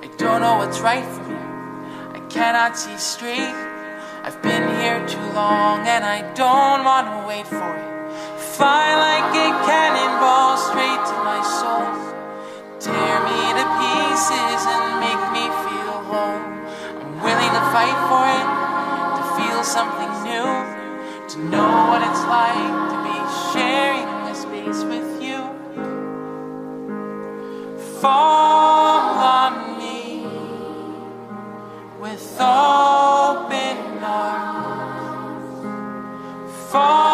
I 0.00 0.08
don't 0.16 0.40
know 0.40 0.56
what's 0.56 0.80
right 0.80 1.04
for 1.04 1.22
here, 1.28 2.16
I 2.16 2.20
cannot 2.30 2.78
see 2.78 2.96
straight. 2.96 3.52
I've 4.24 4.40
been 4.40 4.64
here 4.80 5.06
too 5.06 5.28
long 5.36 5.86
and 5.86 6.06
I 6.06 6.32
don't 6.32 6.88
wanna 6.88 7.28
wait 7.28 7.46
for 7.46 7.70
it. 7.76 7.88
Fly 8.56 8.88
like 8.96 9.28
a 9.36 9.48
cannonball 9.68 10.56
straight 10.56 11.02
to 11.04 11.16
my 11.20 11.40
soul. 11.60 11.84
Tear 12.80 13.16
me 13.28 13.40
to 13.60 13.64
pieces 13.76 14.60
and 14.72 15.04
make 15.04 15.24
me 15.36 15.44
feel 15.68 16.00
whole. 16.08 16.40
I'm 16.96 17.12
willing 17.20 17.52
to 17.52 17.64
fight 17.76 17.98
for 18.08 18.24
it, 18.40 18.48
to 19.20 19.22
feel 19.36 19.60
something 19.62 20.12
new, 20.24 20.77
know 21.38 21.88
what 21.88 22.02
it's 22.02 22.24
like 22.26 22.90
to 22.90 22.96
be 23.06 23.16
sharing 23.52 24.08
this 24.26 24.42
space 24.42 24.82
with 24.84 25.22
you. 25.22 25.40
Fall 28.00 29.18
on 29.18 29.78
me 29.78 30.26
with 32.00 32.40
open 32.40 33.78
arms. 34.02 35.62
Fall 36.70 37.07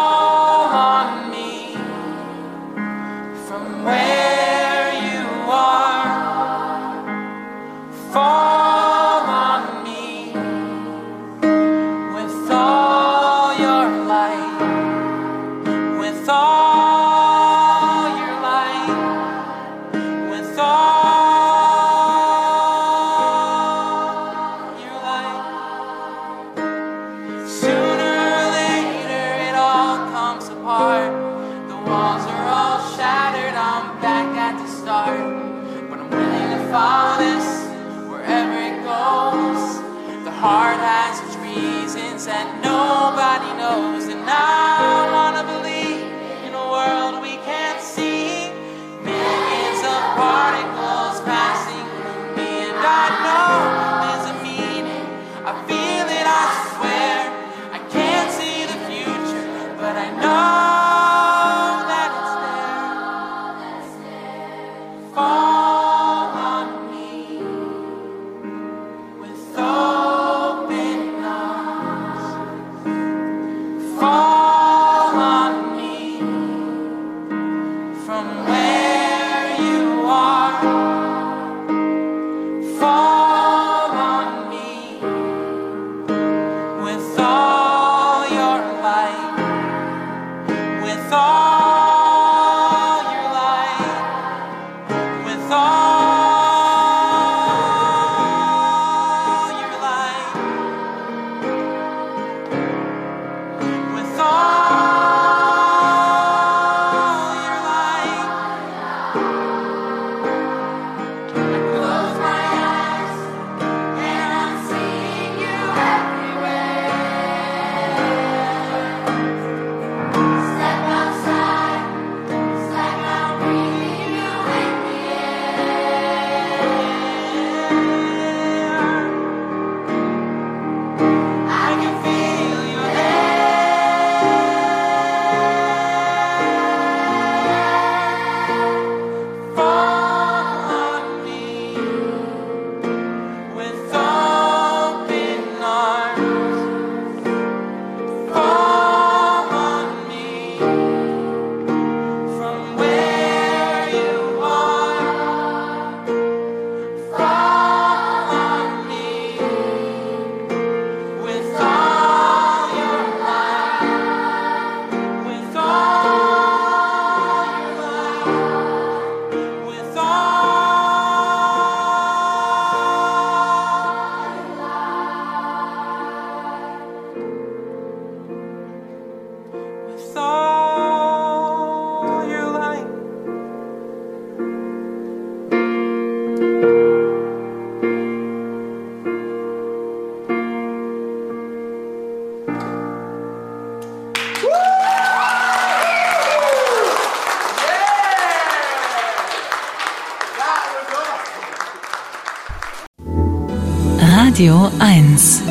1. 205.15 205.43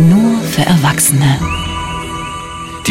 Nur 0.00 0.38
für 0.42 0.66
Erwachsene. 0.66 1.38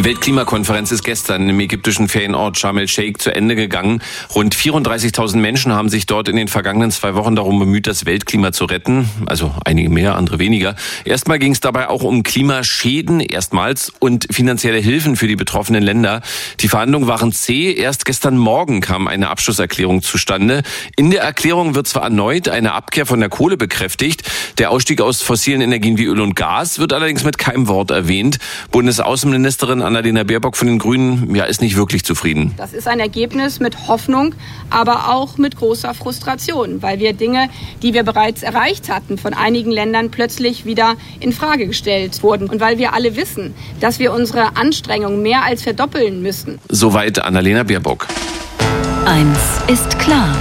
Weltklimakonferenz 0.08 0.94
ist 0.94 1.04
gestern 1.04 1.50
im 1.50 1.60
ägyptischen 1.60 2.08
Ferienort 2.08 2.58
Sharm 2.58 2.78
el-Sheikh 2.78 3.20
zu 3.20 3.36
Ende 3.36 3.58
gegangen. 3.58 4.02
Rund 4.34 4.56
34.000 4.56 5.36
Menschen 5.36 5.74
haben 5.74 5.90
sich 5.90 6.06
dort 6.06 6.30
in 6.30 6.38
den 6.38 6.48
vergangenen 6.48 6.92
zwei 6.92 7.14
Wochen 7.16 7.36
darum 7.36 7.60
bemüht, 7.60 7.88
das 7.88 8.06
Weltklima 8.06 8.54
zu 8.54 8.64
retten. 8.64 9.10
Also 9.26 9.54
einige 9.66 9.90
mehr, 9.90 10.16
andere 10.16 10.40
weniger. 10.40 10.78
Erstmal 11.04 11.40
ging 11.40 11.52
es 11.52 11.60
dabei 11.60 11.90
auch 11.90 12.04
um 12.04 12.24
Klimaschäden, 12.24 13.20
erstmals, 13.20 13.92
und 14.00 14.28
finanzielle 14.32 14.78
Hilfen 14.78 15.18
für 15.18 15.28
die 15.28 15.36
betroffenen 15.36 15.84
Länder. 15.84 16.22
Die 16.62 16.70
Verhandlungen 16.70 17.10
waren 17.10 17.34
zäh. 17.34 17.74
Erst 17.74 18.06
gestern 18.06 18.38
Morgen 18.38 18.80
kam 18.80 19.10
eine 19.10 19.28
Abschlusserklärung 19.28 20.04
zustande. 20.04 20.64
In 20.96 21.12
der 21.12 21.24
Erklärung 21.24 21.76
wird 21.76 21.88
zwar 21.88 22.04
erneut 22.04 22.48
eine 22.48 22.72
Abkehr 22.72 23.06
von 23.06 23.20
der 23.20 23.28
Kohle 23.28 23.58
bekräftigt. 23.58 24.24
Der 24.58 24.72
Ausstieg 24.72 25.02
aus 25.02 25.22
fossilen 25.22 25.60
Energien 25.60 25.98
wie 25.98 26.06
Öl 26.06 26.22
und 26.22 26.38
Gas 26.38 26.80
wird 26.80 26.94
allerdings 26.94 27.26
mit 27.26 27.38
keinem 27.38 27.68
Wort 27.68 27.92
erwähnt. 27.92 28.38
Bundesaußenministerin 28.72 29.82
Annalena 29.98 30.24
Baerbock 30.24 30.56
von 30.56 30.68
den 30.68 30.78
Grünen 30.78 31.34
ja, 31.34 31.46
ist 31.46 31.60
nicht 31.60 31.76
wirklich 31.76 32.06
zufrieden. 32.06 32.54
Das 32.56 32.74
ist 32.74 32.88
ein 32.88 33.00
Ergebnis 33.00 33.60
mit 33.60 33.88
Hoffnung, 33.88 34.36
aber 34.70 35.10
auch 35.10 35.40
mit 35.40 35.56
großer 35.56 35.96
Frustration, 35.96 36.84
weil 36.84 37.00
wir 37.00 37.14
Dinge, 37.14 37.50
die 37.82 37.96
wir 37.96 38.04
bereits 38.04 38.44
erreicht 38.44 38.90
hatten, 38.90 39.18
von 39.18 39.34
einigen 39.34 39.72
Ländern 39.72 40.12
plötzlich 40.12 40.66
wieder 40.66 40.94
in 41.20 41.32
Frage 41.32 41.66
gestellt 41.66 42.22
wurden. 42.22 42.48
Und 42.48 42.62
weil 42.62 42.78
wir 42.78 42.94
alle 42.94 43.16
wissen, 43.16 43.56
dass 43.80 43.98
wir 43.98 44.14
unsere 44.14 44.56
Anstrengungen 44.56 45.24
mehr 45.24 45.44
als 45.44 45.64
verdoppeln 45.64 46.22
müssen. 46.22 46.60
Soweit 46.70 47.18
Annalena 47.20 47.64
Baerbock. 47.64 48.08
Eins 49.06 49.40
ist 49.68 49.98
klar. 49.98 50.36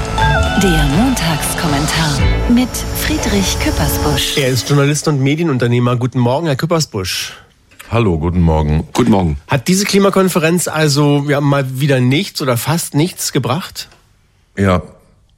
Der 0.62 0.84
Montagskommentar 0.98 2.18
mit 2.50 2.68
Friedrich 3.00 3.58
Küppersbusch. 3.60 4.36
Er 4.36 4.48
ist 4.48 4.68
Journalist 4.68 5.08
und 5.08 5.20
Medienunternehmer. 5.20 5.96
Guten 5.96 6.18
Morgen, 6.18 6.46
Herr 6.46 6.56
Küppersbusch. 6.56 7.45
Hallo, 7.88 8.18
guten 8.18 8.40
Morgen. 8.40 8.88
Guten 8.92 9.12
Morgen. 9.12 9.36
Hat 9.46 9.68
diese 9.68 9.84
Klimakonferenz 9.84 10.66
also 10.66 11.24
ja, 11.28 11.40
mal 11.40 11.80
wieder 11.80 12.00
nichts 12.00 12.42
oder 12.42 12.56
fast 12.56 12.94
nichts 12.94 13.32
gebracht? 13.32 13.88
Ja, 14.58 14.82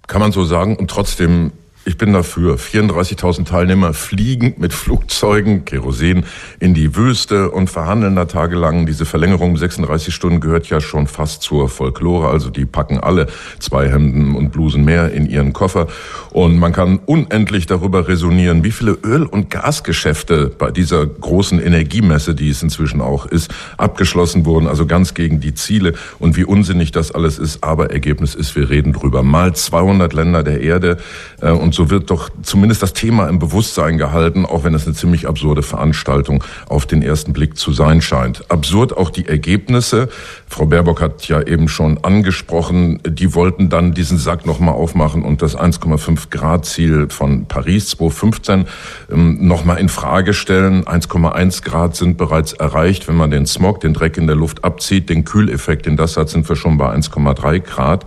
kann 0.06 0.20
man 0.22 0.32
so 0.32 0.44
sagen. 0.44 0.76
Und 0.76 0.90
trotzdem 0.90 1.52
ich 1.88 1.96
bin 1.96 2.12
dafür. 2.12 2.58
34.000 2.58 3.46
Teilnehmer 3.46 3.94
fliegen 3.94 4.54
mit 4.58 4.74
Flugzeugen, 4.74 5.64
Kerosin, 5.64 6.24
in 6.60 6.74
die 6.74 6.94
Wüste 6.94 7.50
und 7.50 7.70
verhandeln 7.70 8.14
da 8.14 8.26
tagelang. 8.26 8.84
Diese 8.84 9.06
Verlängerung 9.06 9.52
um 9.52 9.56
36 9.56 10.14
Stunden 10.14 10.40
gehört 10.40 10.68
ja 10.68 10.82
schon 10.82 11.06
fast 11.06 11.40
zur 11.40 11.70
Folklore. 11.70 12.28
Also 12.28 12.50
die 12.50 12.66
packen 12.66 12.98
alle 12.98 13.26
zwei 13.58 13.88
Hemden 13.88 14.36
und 14.36 14.52
Blusen 14.52 14.84
mehr 14.84 15.12
in 15.12 15.30
ihren 15.30 15.54
Koffer. 15.54 15.86
Und 16.30 16.58
man 16.58 16.74
kann 16.74 16.98
unendlich 17.06 17.64
darüber 17.64 18.06
resonieren, 18.06 18.64
wie 18.64 18.70
viele 18.70 18.92
Öl- 19.02 19.24
und 19.24 19.48
Gasgeschäfte 19.48 20.52
bei 20.58 20.70
dieser 20.70 21.06
großen 21.06 21.58
Energiemesse, 21.58 22.34
die 22.34 22.50
es 22.50 22.62
inzwischen 22.62 23.00
auch 23.00 23.24
ist, 23.24 23.50
abgeschlossen 23.78 24.44
wurden. 24.44 24.68
Also 24.68 24.84
ganz 24.84 25.14
gegen 25.14 25.40
die 25.40 25.54
Ziele 25.54 25.94
und 26.18 26.36
wie 26.36 26.44
unsinnig 26.44 26.92
das 26.92 27.12
alles 27.12 27.38
ist. 27.38 27.64
Aber 27.64 27.90
Ergebnis 27.90 28.34
ist, 28.34 28.54
wir 28.56 28.68
reden 28.68 28.92
drüber. 28.92 29.22
Mal 29.22 29.54
200 29.54 30.12
Länder 30.12 30.42
der 30.42 30.60
Erde 30.60 30.98
äh, 31.40 31.50
und 31.50 31.77
so 31.78 31.90
wird 31.90 32.10
doch 32.10 32.28
zumindest 32.42 32.82
das 32.82 32.92
Thema 32.92 33.28
im 33.28 33.38
Bewusstsein 33.38 33.98
gehalten, 33.98 34.44
auch 34.44 34.64
wenn 34.64 34.74
es 34.74 34.84
eine 34.84 34.96
ziemlich 34.96 35.28
absurde 35.28 35.62
Veranstaltung 35.62 36.42
auf 36.68 36.86
den 36.86 37.02
ersten 37.02 37.32
Blick 37.32 37.56
zu 37.56 37.72
sein 37.72 38.02
scheint. 38.02 38.50
Absurd 38.50 38.96
auch 38.96 39.10
die 39.10 39.28
Ergebnisse. 39.28 40.08
Frau 40.48 40.66
Baerbock 40.66 41.00
hat 41.00 41.28
ja 41.28 41.40
eben 41.40 41.68
schon 41.68 42.02
angesprochen, 42.02 42.98
die 43.06 43.32
wollten 43.32 43.68
dann 43.68 43.94
diesen 43.94 44.18
Sack 44.18 44.44
nochmal 44.44 44.74
aufmachen 44.74 45.22
und 45.22 45.40
das 45.40 45.56
1,5 45.56 46.30
Grad 46.30 46.66
Ziel 46.66 47.10
von 47.10 47.46
Paris 47.46 47.90
2015 47.90 48.64
ähm, 49.12 49.46
nochmal 49.46 49.78
in 49.78 49.88
Frage 49.88 50.34
stellen. 50.34 50.82
1,1 50.82 51.62
Grad 51.62 51.94
sind 51.94 52.16
bereits 52.16 52.54
erreicht. 52.54 53.06
Wenn 53.06 53.16
man 53.16 53.30
den 53.30 53.46
Smog, 53.46 53.78
den 53.82 53.94
Dreck 53.94 54.16
in 54.16 54.26
der 54.26 54.34
Luft 54.34 54.64
abzieht, 54.64 55.10
den 55.10 55.24
Kühleffekt, 55.24 55.86
den 55.86 55.96
das 55.96 56.16
hat, 56.16 56.28
sind 56.28 56.48
wir 56.48 56.56
schon 56.56 56.76
bei 56.76 56.92
1,3 56.92 57.60
Grad. 57.60 58.04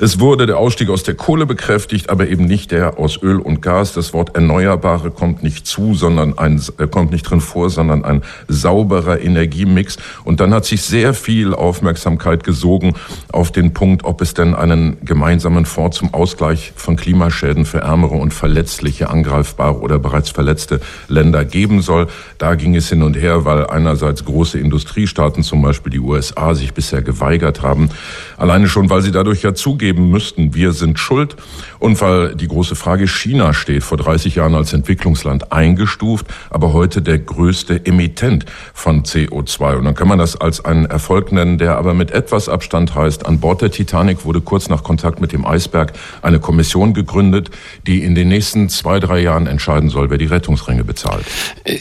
Es 0.00 0.18
wurde 0.18 0.46
der 0.46 0.58
Ausstieg 0.58 0.90
aus 0.90 1.04
der 1.04 1.14
Kohle 1.14 1.46
bekräftigt, 1.46 2.10
aber 2.10 2.26
eben 2.26 2.46
nicht 2.46 2.72
der 2.72 2.93
aus 2.98 3.22
Öl 3.22 3.38
und 3.38 3.62
Gas. 3.62 3.92
Das 3.92 4.12
Wort 4.12 4.34
Erneuerbare 4.34 5.10
kommt 5.10 5.42
nicht 5.42 5.66
zu, 5.66 5.94
sondern 5.94 6.38
ein, 6.38 6.60
äh, 6.78 6.86
kommt 6.86 7.12
nicht 7.12 7.22
drin 7.22 7.40
vor, 7.40 7.70
sondern 7.70 8.04
ein 8.04 8.22
sauberer 8.48 9.20
Energiemix. 9.20 9.96
Und 10.24 10.40
dann 10.40 10.52
hat 10.54 10.64
sich 10.64 10.82
sehr 10.82 11.14
viel 11.14 11.54
Aufmerksamkeit 11.54 12.44
gesogen 12.44 12.94
auf 13.32 13.52
den 13.52 13.72
Punkt, 13.72 14.04
ob 14.04 14.20
es 14.20 14.34
denn 14.34 14.54
einen 14.54 14.96
gemeinsamen 15.04 15.66
Fonds 15.66 15.98
zum 15.98 16.14
Ausgleich 16.14 16.72
von 16.76 16.96
Klimaschäden 16.96 17.64
für 17.64 17.78
ärmere 17.78 18.14
und 18.14 18.32
verletzliche, 18.32 19.10
angreifbare 19.10 19.80
oder 19.80 19.98
bereits 19.98 20.30
verletzte 20.30 20.80
Länder 21.08 21.44
geben 21.44 21.82
soll. 21.82 22.08
Da 22.38 22.54
ging 22.54 22.76
es 22.76 22.88
hin 22.88 23.02
und 23.02 23.16
her, 23.16 23.44
weil 23.44 23.66
einerseits 23.66 24.24
große 24.24 24.58
Industriestaaten, 24.58 25.42
zum 25.42 25.62
Beispiel 25.62 25.92
die 25.92 26.00
USA, 26.00 26.54
sich 26.54 26.74
bisher 26.74 27.02
geweigert 27.02 27.62
haben. 27.62 27.90
Alleine 28.36 28.68
schon, 28.68 28.90
weil 28.90 29.02
sie 29.02 29.12
dadurch 29.12 29.42
ja 29.42 29.54
zugeben 29.54 30.10
müssten, 30.10 30.54
wir 30.54 30.72
sind 30.72 30.98
schuld 30.98 31.36
und 31.78 32.00
weil 32.00 32.34
die 32.34 32.48
große 32.48 32.74
Frage 32.84 33.08
China 33.08 33.54
steht, 33.54 33.82
vor 33.82 33.96
30 33.96 34.34
Jahren 34.34 34.54
als 34.54 34.74
Entwicklungsland 34.74 35.52
eingestuft, 35.52 36.26
aber 36.50 36.74
heute 36.74 37.00
der 37.00 37.18
größte 37.18 37.86
Emittent 37.86 38.44
von 38.74 39.04
CO2. 39.04 39.76
Und 39.76 39.86
dann 39.86 39.94
kann 39.94 40.06
man 40.06 40.18
das 40.18 40.38
als 40.38 40.62
einen 40.66 40.84
Erfolg 40.84 41.32
nennen, 41.32 41.56
der 41.56 41.78
aber 41.78 41.94
mit 41.94 42.10
etwas 42.10 42.50
Abstand 42.50 42.94
heißt, 42.94 43.24
an 43.24 43.40
Bord 43.40 43.62
der 43.62 43.70
Titanic 43.70 44.26
wurde 44.26 44.42
kurz 44.42 44.68
nach 44.68 44.82
Kontakt 44.82 45.18
mit 45.18 45.32
dem 45.32 45.46
Eisberg 45.46 45.94
eine 46.20 46.40
Kommission 46.40 46.92
gegründet, 46.92 47.48
die 47.86 48.02
in 48.02 48.14
den 48.14 48.28
nächsten 48.28 48.68
zwei, 48.68 49.00
drei 49.00 49.20
Jahren 49.20 49.46
entscheiden 49.46 49.88
soll, 49.88 50.10
wer 50.10 50.18
die 50.18 50.26
Rettungsringe 50.26 50.84
bezahlt. 50.84 51.24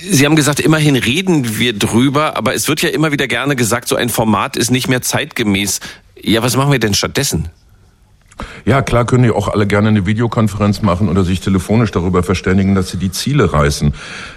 Sie 0.10 0.26
haben 0.26 0.38
gesagt, 0.38 0.62
immerhin 0.62 0.96
reden 0.96 1.60
wir 1.60 1.78
drüber, 1.78 2.38
aber 2.38 2.56
es 2.56 2.70
wird 2.70 2.82
ja 2.82 2.88
immer 2.88 3.12
wieder 3.12 3.28
gerne 3.28 3.58
gesagt, 3.58 3.90
so 3.90 3.98
ein 3.98 4.08
Format 4.08 4.56
ist 4.56 4.72
nicht 4.72 4.88
mehr 4.88 5.02
zeitgemäß. 5.02 5.82
Ja, 6.22 6.44
was 6.44 6.56
machen 6.56 6.72
wir 6.72 6.80
denn 6.80 6.94
stattdessen? 6.94 7.50
Ja, 8.66 8.82
klar 8.82 9.06
können 9.06 9.24
die 9.24 9.32
auch 9.32 9.48
alle 9.50 9.68
gerne 9.68 9.90
eine 9.90 10.06
Videokonferenz 10.06 10.82
machen 10.82 11.10
oder 11.10 11.24
sich 11.24 11.42
telefonisch 11.42 11.92
darüber 11.92 12.24
verständigen, 12.24 12.76
dass 12.76 12.90
sie 12.90 12.98
die 12.98 13.12
Ziele 13.12 13.52
reißen. 13.52 13.94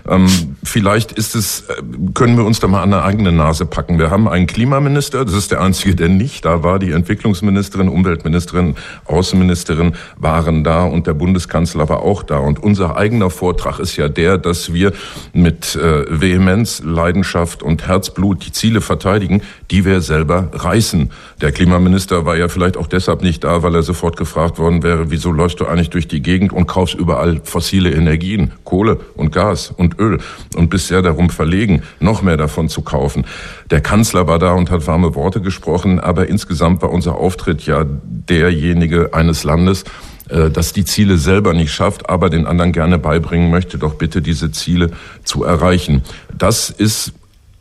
Ähm, 0.09 0.27
vielleicht 0.63 1.13
ist 1.13 1.35
es, 1.35 1.61
äh, 1.69 1.75
können 2.15 2.37
wir 2.37 2.45
uns 2.45 2.61
da 2.61 2.67
mal 2.67 2.83
an 2.83 2.91
der 2.91 3.05
eigenen 3.05 3.37
Nase 3.37 3.67
packen. 3.67 3.99
Wir 3.99 4.11
haben 4.11 4.29
einen 4.29 4.47
Klimaminister, 4.47 5.25
das 5.25 5.35
ist 5.35 5.53
der 5.53 5.61
einzige, 5.61 5.95
der 5.95 6.09
nicht 6.09 6.45
da 6.45 6.63
war. 6.63 6.79
Die 6.79 6.91
Entwicklungsministerin, 6.91 7.89
Umweltministerin, 7.89 8.75
Außenministerin 9.07 9.95
waren 10.17 10.65
da 10.65 10.85
und 10.85 11.07
der 11.07 11.15
Bundeskanzler 11.15 11.89
war 11.89 12.03
auch 12.03 12.23
da. 12.23 12.39
Und 12.39 12.63
unser 12.63 12.97
eigener 12.97 13.31
Vortrag 13.31 13.79
ist 13.79 13.97
ja 13.97 14.09
der, 14.09 14.39
dass 14.39 14.73
wir 14.73 14.93
mit 15.33 15.77
äh, 15.77 16.05
Vehemenz, 16.09 16.83
Leidenschaft 16.85 17.63
und 17.63 17.87
Herzblut 17.87 18.45
die 18.45 18.53
Ziele 18.53 18.81
verteidigen, 18.81 19.43
die 19.71 19.85
wir 19.85 20.01
selber 20.01 20.51
reißen. 20.53 21.11
Der 21.41 21.53
Klimaminister 21.53 22.27
war 22.27 22.37
ja 22.37 22.49
vielleicht 22.49 22.77
auch 22.77 22.87
deshalb 22.87 23.23
nicht 23.23 23.45
da, 23.45 23.63
weil 23.63 23.75
er 23.75 23.86
sofort 23.87 24.17
gefragt 24.17 24.59
worden 24.59 24.83
wäre, 24.83 25.11
wieso 25.11 25.33
läufst 25.33 25.61
du 25.61 25.67
eigentlich 25.67 25.91
durch 25.91 26.09
die 26.09 26.21
Gegend 26.21 26.53
und 26.53 26.67
kaufst 26.67 26.95
überall 26.95 27.41
fossile 27.45 27.91
Energien, 27.91 28.53
Kohle 28.65 28.99
und 29.15 29.33
Gas 29.33 29.73
und 29.75 29.99
Öl 29.99 30.19
und 30.57 30.69
bist 30.69 30.89
sehr 30.89 31.03
darum 31.03 31.31
verlegen, 31.31 31.83
noch 32.01 32.23
mehr 32.23 32.37
davon 32.37 32.69
zu 32.69 32.83
kaufen. 32.83 33.25
Der 33.71 33.81
Kanzler 33.81 34.27
war 34.27 34.39
da 34.39 34.53
und 34.53 34.71
hat 34.71 34.87
warme 34.87 35.15
Worte 35.15 35.41
gesprochen, 35.41 36.01
aber 36.01 36.29
insgesamt 36.29 36.83
war 36.83 36.91
unser 36.91 37.17
Auftritt 37.17 37.63
ja 37.63 37.87
derjenige 37.87 39.15
eines 39.15 39.45
Landes, 39.45 39.85
äh, 40.29 40.51
das 40.51 40.73
die 40.73 40.85
Ziele 40.85 41.17
selber 41.17 41.55
nicht 41.55 41.73
schafft, 41.73 42.11
aber 42.11 42.31
den 42.31 42.47
anderen 42.47 42.73
gerne 42.73 42.99
beibringen 42.99 43.51
möchte, 43.51 43.79
doch 43.79 43.95
bitte 43.95 44.23
diese 44.23 44.51
Ziele 44.51 44.91
zu 45.25 45.45
erreichen. 45.45 46.03
Das 46.37 46.71
ist 46.71 47.13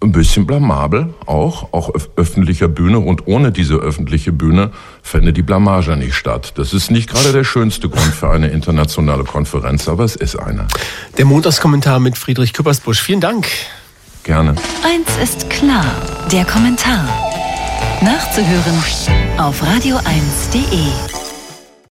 ein 0.02 0.12
bisschen 0.12 0.46
blamabel, 0.46 1.14
auch, 1.26 1.74
auch 1.74 1.94
auf 1.94 2.10
öffentlicher 2.16 2.68
Bühne. 2.68 3.00
Und 3.00 3.28
ohne 3.28 3.52
diese 3.52 3.76
öffentliche 3.76 4.32
Bühne 4.32 4.72
fände 5.02 5.34
die 5.34 5.42
Blamage 5.42 5.96
nicht 5.98 6.16
statt. 6.16 6.54
Das 6.58 6.74
ist 6.74 6.92
nicht 6.92 7.10
gerade 7.10 7.32
der 7.32 7.44
schönste 7.44 7.90
Grund 7.90 8.14
für 8.14 8.30
eine 8.30 8.50
internationale 8.50 9.24
Konferenz, 9.24 9.88
aber 9.88 10.04
es 10.04 10.16
ist 10.16 10.36
einer. 10.36 10.68
Der 11.18 11.26
Montagskommentar 11.26 12.00
mit 12.00 12.18
Friedrich 12.18 12.54
Küppersbusch. 12.54 13.02
Vielen 13.02 13.22
Dank. 13.22 13.48
Gerne. 14.24 14.56
Eins 14.84 15.10
ist 15.22 15.50
klar, 15.50 15.86
der 16.32 16.46
Kommentar. 16.46 17.08
Nachzuhören 18.02 18.84
auf 19.38 19.62
radio1.de. 19.62 21.25